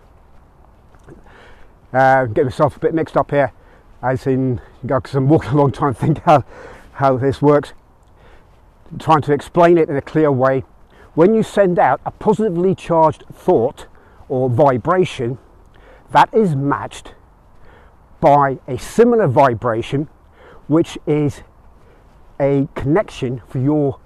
Uh, 1.92 2.27
get 2.27 2.44
myself 2.44 2.77
a 2.77 2.81
bit 2.81 2.94
mixed 2.94 3.16
up 3.16 3.31
here, 3.31 3.53
as 4.03 4.27
in, 4.27 4.61
because 4.85 5.14
I'm 5.14 5.29
walking 5.29 5.51
a 5.53 5.57
long 5.57 5.72
time 5.72 5.94
thinking 5.94 6.22
how, 6.24 6.44
how 6.92 7.16
this 7.16 7.40
works. 7.40 7.72
Trying 8.98 9.22
to 9.22 9.33
explain 9.33 9.79
it 9.79 9.88
in 9.88 9.96
a 9.96 10.03
clear 10.03 10.31
way. 10.31 10.64
When 11.14 11.35
you 11.35 11.42
send 11.42 11.79
out 11.79 12.01
a 12.07 12.11
positively 12.11 12.74
charged 12.74 13.24
thought 13.33 13.87
or 14.29 14.48
vibration, 14.48 15.38
that 16.12 16.33
is 16.33 16.55
matched 16.55 17.14
by 18.20 18.59
a 18.66 18.79
similar 18.79 19.27
vibration 19.27 20.09
which 20.66 20.98
is 21.07 21.42
a 22.40 22.68
connection 22.74 23.42
for 23.48 23.59
your 23.59 23.98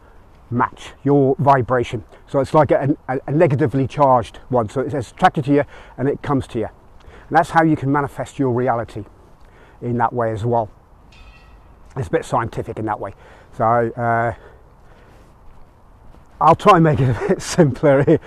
match, 0.50 0.92
your 1.02 1.34
vibration. 1.38 2.04
So 2.26 2.40
it's 2.40 2.54
like 2.54 2.70
a, 2.70 2.96
a, 3.08 3.18
a 3.26 3.32
negatively 3.32 3.86
charged 3.86 4.38
one. 4.48 4.68
So 4.68 4.80
it's 4.80 5.10
attracted 5.10 5.44
to 5.46 5.54
you 5.54 5.64
and 5.96 6.08
it 6.08 6.22
comes 6.22 6.46
to 6.48 6.60
you. 6.60 6.68
And 7.28 7.36
that's 7.36 7.50
how 7.50 7.62
you 7.62 7.76
can 7.76 7.90
manifest 7.90 8.38
your 8.38 8.50
reality 8.50 9.04
in 9.80 9.98
that 9.98 10.12
way 10.12 10.32
as 10.32 10.44
well. 10.44 10.70
It's 11.96 12.08
a 12.08 12.10
bit 12.10 12.24
scientific 12.24 12.78
in 12.78 12.86
that 12.86 12.98
way. 12.98 13.14
So 13.56 13.64
uh, 13.64 14.34
I'll 16.40 16.56
try 16.56 16.74
and 16.76 16.84
make 16.84 17.00
it 17.00 17.10
a 17.10 17.28
bit 17.28 17.42
simpler 17.42 18.00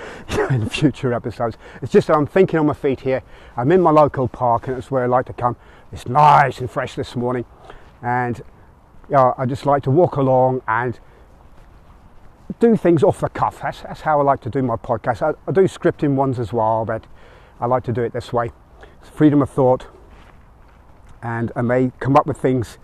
in 0.49 0.69
future 0.69 1.13
episodes. 1.13 1.57
It's 1.81 1.91
just 1.91 2.07
that 2.07 2.15
I'm 2.15 2.27
thinking 2.27 2.59
on 2.59 2.67
my 2.67 2.73
feet 2.73 3.01
here. 3.01 3.23
I'm 3.57 3.71
in 3.71 3.81
my 3.81 3.91
local 3.91 4.27
park 4.27 4.67
and 4.67 4.77
it's 4.77 4.89
where 4.89 5.03
I 5.03 5.07
like 5.07 5.25
to 5.27 5.33
come. 5.33 5.57
It's 5.91 6.07
nice 6.07 6.59
and 6.59 6.69
fresh 6.69 6.95
this 6.95 7.15
morning. 7.15 7.45
And 8.01 8.37
you 9.09 9.15
know, 9.15 9.33
I 9.37 9.45
just 9.45 9.65
like 9.65 9.83
to 9.83 9.91
walk 9.91 10.15
along 10.15 10.61
and 10.67 10.99
do 12.59 12.77
things 12.77 13.03
off 13.03 13.19
the 13.19 13.29
cuff. 13.29 13.59
That's, 13.61 13.81
that's 13.81 14.01
how 14.01 14.19
I 14.19 14.23
like 14.23 14.41
to 14.41 14.49
do 14.49 14.61
my 14.61 14.75
podcast. 14.75 15.21
I, 15.21 15.33
I, 15.47 15.51
do 15.51 15.61
scripting 15.61 16.15
ones 16.15 16.39
as 16.39 16.53
well, 16.53 16.85
but 16.85 17.05
I 17.59 17.65
like 17.65 17.83
to 17.83 17.93
do 17.93 18.01
it 18.01 18.13
this 18.13 18.31
way. 18.31 18.51
Freedom 19.13 19.41
of 19.41 19.49
thought, 19.49 19.87
and 21.21 21.51
I 21.55 21.61
may 21.61 21.91
come 21.99 22.15
up 22.15 22.27
with 22.27 22.37
things 22.37 22.77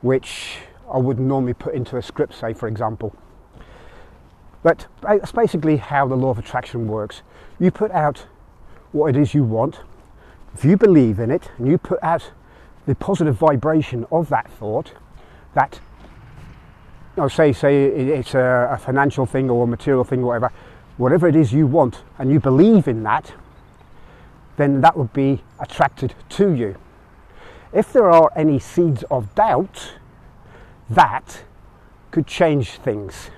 which 0.00 0.58
I 0.92 0.98
wouldn't 0.98 1.26
normally 1.26 1.54
put 1.54 1.74
into 1.74 1.96
a 1.96 2.02
script, 2.02 2.34
say 2.34 2.52
for 2.52 2.68
example. 2.68 3.14
But 4.62 4.86
that's 5.02 5.32
basically 5.32 5.76
how 5.76 6.08
the 6.08 6.16
law 6.16 6.30
of 6.30 6.38
attraction 6.38 6.88
works. 6.88 7.22
You 7.60 7.70
put 7.70 7.90
out 7.92 8.26
what 8.92 9.14
it 9.14 9.16
is 9.16 9.32
you 9.34 9.44
want. 9.44 9.80
If 10.54 10.64
you 10.64 10.76
believe 10.76 11.18
in 11.18 11.30
it, 11.30 11.50
and 11.58 11.68
you 11.68 11.78
put 11.78 12.02
out 12.02 12.32
the 12.86 12.94
positive 12.94 13.36
vibration 13.36 14.06
of 14.10 14.28
that 14.30 14.50
thought, 14.50 14.92
that 15.54 15.80
know, 17.16 17.28
say 17.28 17.52
say 17.52 17.86
it's 17.86 18.34
a, 18.34 18.68
a 18.72 18.78
financial 18.78 19.26
thing 19.26 19.50
or 19.50 19.64
a 19.64 19.66
material 19.66 20.04
thing 20.04 20.20
or 20.20 20.26
whatever, 20.26 20.52
whatever 20.96 21.28
it 21.28 21.36
is 21.36 21.52
you 21.52 21.66
want, 21.66 22.02
and 22.18 22.30
you 22.30 22.40
believe 22.40 22.88
in 22.88 23.02
that, 23.04 23.32
then 24.56 24.80
that 24.80 24.96
would 24.96 25.12
be 25.12 25.42
attracted 25.60 26.14
to 26.30 26.52
you. 26.52 26.76
If 27.72 27.92
there 27.92 28.10
are 28.10 28.30
any 28.34 28.58
seeds 28.58 29.04
of 29.10 29.34
doubt, 29.34 29.94
that 30.88 31.44
could 32.10 32.26
change 32.26 32.72
things. 32.72 33.30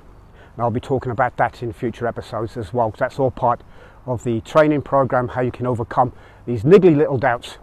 And 0.54 0.62
I'll 0.62 0.70
be 0.70 0.80
talking 0.80 1.10
about 1.12 1.36
that 1.38 1.62
in 1.62 1.72
future 1.72 2.06
episodes 2.06 2.56
as 2.56 2.72
well, 2.72 2.88
because 2.90 3.00
that's 3.00 3.18
all 3.18 3.30
part 3.30 3.62
of 4.06 4.24
the 4.24 4.40
training 4.42 4.82
program 4.82 5.28
how 5.28 5.40
you 5.40 5.50
can 5.50 5.66
overcome 5.66 6.12
these 6.46 6.62
niggly 6.62 6.96
little 6.96 7.18
doubts, 7.18 7.54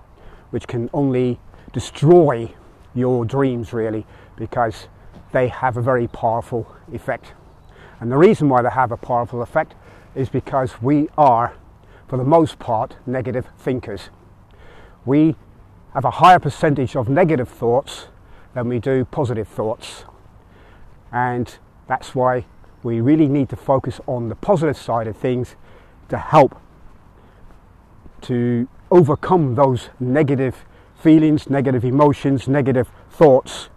which 0.51 0.67
can 0.67 0.89
only 0.93 1.39
destroy 1.73 2.53
your 2.93 3.25
dreams, 3.25 3.73
really, 3.73 4.05
because 4.35 4.87
they 5.31 5.47
have 5.47 5.77
a 5.77 5.81
very 5.81 6.07
powerful 6.07 6.73
effect. 6.93 7.33
And 7.99 8.11
the 8.11 8.17
reason 8.17 8.49
why 8.49 8.61
they 8.61 8.69
have 8.69 8.91
a 8.91 8.97
powerful 8.97 9.41
effect 9.41 9.75
is 10.13 10.29
because 10.29 10.81
we 10.81 11.09
are, 11.17 11.53
for 12.07 12.17
the 12.17 12.23
most 12.23 12.59
part, 12.59 12.95
negative 13.05 13.47
thinkers. 13.57 14.09
We 15.05 15.35
have 15.93 16.05
a 16.05 16.11
higher 16.11 16.39
percentage 16.39 16.95
of 16.95 17.09
negative 17.09 17.49
thoughts 17.49 18.07
than 18.53 18.69
we 18.69 18.79
do 18.79 19.05
positive 19.05 19.47
thoughts. 19.47 20.05
And 21.11 21.57
that's 21.87 22.13
why 22.13 22.45
we 22.83 23.01
really 23.01 23.27
need 23.27 23.49
to 23.49 23.55
focus 23.55 23.99
on 24.05 24.29
the 24.29 24.35
positive 24.35 24.77
side 24.77 25.07
of 25.07 25.17
things 25.17 25.55
to 26.09 26.17
help 26.17 26.59
to 28.21 28.67
overcome 28.91 29.55
those 29.55 29.89
negative 29.99 30.65
feelings, 30.95 31.49
negative 31.49 31.83
emotions, 31.83 32.47
negative 32.47 32.89
thoughts 33.09 33.69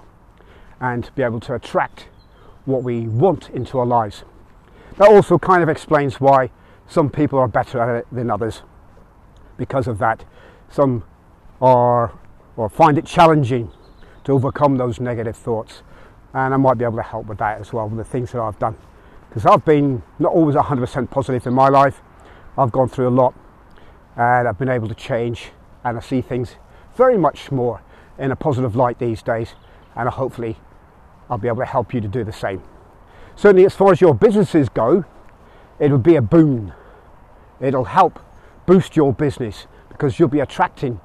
and 0.81 1.11
be 1.15 1.23
able 1.23 1.41
to 1.41 1.55
attract 1.55 2.07
what 2.65 2.83
we 2.83 3.09
want 3.09 3.51
into 3.51 3.79
our 3.79 3.87
lives. 3.87 4.25
That 4.97 5.09
also 5.09 5.39
kind 5.39 5.63
of 5.63 5.69
explains 5.69 6.21
why 6.21 6.51
some 6.89 7.11
people 7.11 7.39
are 7.39 7.49
better 7.49 7.81
at 7.81 8.01
it 8.01 8.07
than 8.11 8.31
others. 8.31 8.63
Because 9.57 9.87
of 9.87 9.99
that, 9.99 10.25
some 10.71 11.05
are 11.61 12.19
or 12.57 12.69
find 12.69 12.99
it 12.99 13.07
challenging 13.07 13.71
to 14.25 14.33
overcome 14.33 14.77
those 14.77 14.99
negative 14.99 15.37
thoughts, 15.37 15.83
and 16.35 16.53
I 16.53 16.57
might 16.57 16.77
be 16.77 16.85
able 16.85 16.97
to 16.97 17.03
help 17.03 17.27
with 17.27 17.39
that 17.39 17.61
as 17.61 17.73
well 17.73 17.89
with 17.89 17.99
the 17.99 18.05
things 18.05 18.33
that 18.33 18.41
I've 18.41 18.59
done. 18.59 18.77
Because 19.29 19.47
I've 19.47 19.65
been 19.65 20.03
not 20.19 20.33
always 20.33 20.57
100% 20.57 21.11
positive 21.11 21.47
in 21.47 21.55
my 21.55 21.69
life, 21.69 22.03
I've 22.57 22.73
gone 22.73 22.89
through 22.89 23.09
a 23.09 23.11
lot, 23.11 23.35
and 24.17 24.49
I've 24.49 24.59
been 24.59 24.69
able 24.69 24.89
to 24.89 24.95
change, 24.95 25.53
and 25.85 25.97
I 25.97 26.01
see 26.01 26.21
things 26.21 26.57
very 26.97 27.17
much 27.17 27.53
more 27.53 27.81
in 28.19 28.33
a 28.33 28.37
positive 28.37 28.75
light 28.75 28.99
these 28.99 29.23
days, 29.23 29.55
and 29.95 30.09
hopefully 30.09 30.57
I'll 31.31 31.39
be 31.39 31.47
able 31.47 31.59
to 31.59 31.67
help 31.67 31.95
you 31.95 32.01
to 32.01 32.09
do 32.09 32.25
the 32.25 32.33
same. 32.33 32.63
Certainly, 33.37 33.67
as 33.67 33.75
far 33.75 33.93
as 33.93 34.01
your 34.01 34.15
businesses 34.15 34.69
go, 34.69 35.05
it 35.79 35.93
would 35.93 36.03
be 36.03 36.17
a 36.17 36.23
boon. 36.23 36.73
It'll 37.61 37.85
help 37.85 38.21
boost 38.67 38.97
your 38.97 39.13
business 39.13 39.67
because 39.89 40.19
you'll 40.19 40.29
be 40.29 40.41
attracting, 40.41 41.01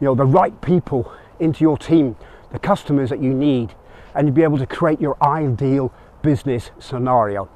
you 0.00 0.04
know, 0.04 0.14
the 0.14 0.24
right 0.24 0.58
people 0.60 1.12
into 1.38 1.62
your 1.62 1.76
team, 1.76 2.16
the 2.52 2.58
customers 2.58 3.10
that 3.10 3.22
you 3.22 3.34
need, 3.34 3.74
and 4.14 4.26
you'll 4.26 4.34
be 4.34 4.42
able 4.42 4.58
to 4.58 4.66
create 4.66 5.00
your 5.00 5.16
ideal 5.22 5.92
business 6.22 6.70
scenario. 6.78 7.48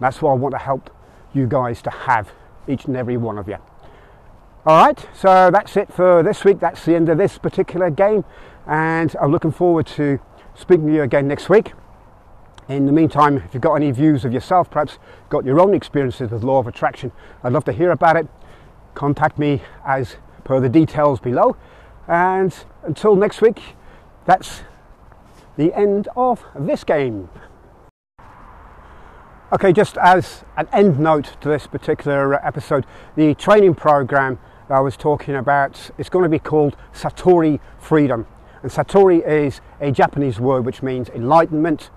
That's 0.00 0.20
what 0.20 0.32
I 0.32 0.34
want 0.34 0.52
to 0.52 0.58
help 0.58 0.90
you 1.32 1.46
guys 1.46 1.80
to 1.82 1.90
have, 1.90 2.32
each 2.68 2.86
and 2.86 2.96
every 2.96 3.16
one 3.16 3.38
of 3.38 3.48
you. 3.48 3.56
All 4.66 4.86
right, 4.86 5.06
so 5.14 5.50
that's 5.50 5.76
it 5.76 5.92
for 5.92 6.22
this 6.22 6.44
week. 6.44 6.58
That's 6.58 6.84
the 6.84 6.94
end 6.94 7.08
of 7.08 7.18
this 7.18 7.38
particular 7.38 7.90
game, 7.90 8.24
and 8.66 9.14
I'm 9.20 9.30
looking 9.30 9.52
forward 9.52 9.86
to 9.88 10.18
speaking 10.54 10.86
to 10.86 10.92
you 10.94 11.02
again 11.02 11.28
next 11.28 11.48
week. 11.48 11.72
In 12.66 12.86
the 12.86 12.92
meantime, 12.92 13.36
if 13.38 13.52
you've 13.52 13.62
got 13.62 13.74
any 13.74 13.90
views 13.90 14.24
of 14.24 14.32
yourself, 14.32 14.70
perhaps 14.70 14.98
got 15.28 15.44
your 15.44 15.60
own 15.60 15.74
experiences 15.74 16.30
with 16.30 16.42
law 16.42 16.58
of 16.58 16.66
attraction, 16.66 17.12
I'd 17.42 17.52
love 17.52 17.64
to 17.64 17.72
hear 17.72 17.90
about 17.90 18.16
it. 18.16 18.26
Contact 18.94 19.38
me 19.38 19.62
as 19.86 20.16
per 20.44 20.60
the 20.60 20.70
details 20.70 21.20
below. 21.20 21.56
And 22.08 22.56
until 22.82 23.16
next 23.16 23.42
week, 23.42 23.60
that's 24.24 24.62
the 25.56 25.74
end 25.74 26.08
of 26.16 26.42
this 26.58 26.84
game. 26.84 27.28
Okay, 29.52 29.72
just 29.72 29.98
as 29.98 30.44
an 30.56 30.66
end 30.72 30.98
note 30.98 31.36
to 31.42 31.48
this 31.50 31.66
particular 31.66 32.34
episode, 32.44 32.86
the 33.14 33.34
training 33.34 33.74
program 33.74 34.38
I 34.70 34.80
was 34.80 34.96
talking 34.96 35.36
about 35.36 35.90
is 35.98 36.08
going 36.08 36.22
to 36.22 36.30
be 36.30 36.38
called 36.38 36.76
Satori 36.94 37.60
Freedom. 37.78 38.26
And 38.62 38.70
Satori 38.70 39.22
is 39.26 39.60
a 39.82 39.92
Japanese 39.92 40.40
word 40.40 40.64
which 40.64 40.82
means 40.82 41.10
enlightenment. 41.10 41.90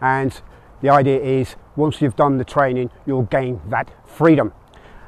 And 0.00 0.40
the 0.80 0.90
idea 0.90 1.20
is 1.20 1.56
once 1.74 2.00
you've 2.00 2.16
done 2.16 2.38
the 2.38 2.44
training, 2.44 2.90
you'll 3.06 3.22
gain 3.22 3.60
that 3.68 3.90
freedom. 4.06 4.52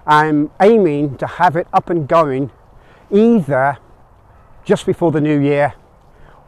I'm 0.06 0.50
aiming 0.60 1.18
to 1.18 1.26
have 1.26 1.56
it 1.56 1.66
up 1.72 1.90
and 1.90 2.08
going 2.08 2.50
either 3.10 3.78
just 4.64 4.86
before 4.86 5.12
the 5.12 5.20
new 5.20 5.38
year 5.38 5.74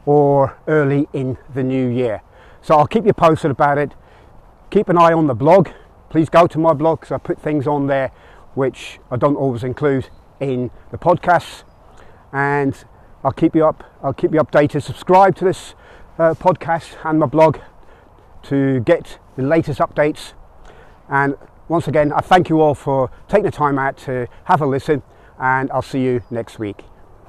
or 0.06 0.56
early 0.66 1.08
in 1.12 1.36
the 1.54 1.62
new 1.62 1.88
year. 1.88 2.22
So 2.62 2.76
I'll 2.76 2.86
keep 2.86 3.06
you 3.06 3.12
posted 3.12 3.50
about 3.50 3.78
it. 3.78 3.92
Keep 4.70 4.88
an 4.88 4.98
eye 4.98 5.12
on 5.12 5.26
the 5.26 5.34
blog. 5.34 5.68
Please 6.08 6.28
go 6.28 6.46
to 6.46 6.58
my 6.58 6.72
blog 6.72 7.00
because 7.00 7.12
I 7.12 7.18
put 7.18 7.40
things 7.40 7.66
on 7.66 7.86
there 7.86 8.10
which 8.54 8.98
I 9.10 9.16
don't 9.16 9.36
always 9.36 9.62
include 9.62 10.08
in 10.40 10.70
the 10.90 10.98
podcasts. 10.98 11.62
And 12.32 12.74
I'll 13.22 13.32
keep 13.32 13.54
you 13.54 13.66
up. 13.66 13.84
I'll 14.02 14.12
keep 14.12 14.32
you 14.32 14.40
updated. 14.40 14.82
Subscribe 14.82 15.36
to 15.36 15.44
this 15.44 15.74
uh, 16.18 16.34
podcast 16.34 16.96
and 17.04 17.18
my 17.18 17.26
blog 17.26 17.58
to 18.44 18.80
get 18.80 19.18
the 19.36 19.42
latest 19.42 19.80
updates. 19.80 20.32
And 21.08 21.36
once 21.68 21.88
again, 21.88 22.12
I 22.12 22.20
thank 22.20 22.48
you 22.48 22.60
all 22.60 22.74
for 22.74 23.10
taking 23.28 23.44
the 23.44 23.50
time 23.50 23.78
out 23.78 23.96
to 23.98 24.26
have 24.44 24.60
a 24.60 24.66
listen, 24.66 25.02
and 25.38 25.70
I'll 25.70 25.82
see 25.82 26.02
you 26.02 26.22
next 26.30 26.58
week. 26.58 26.89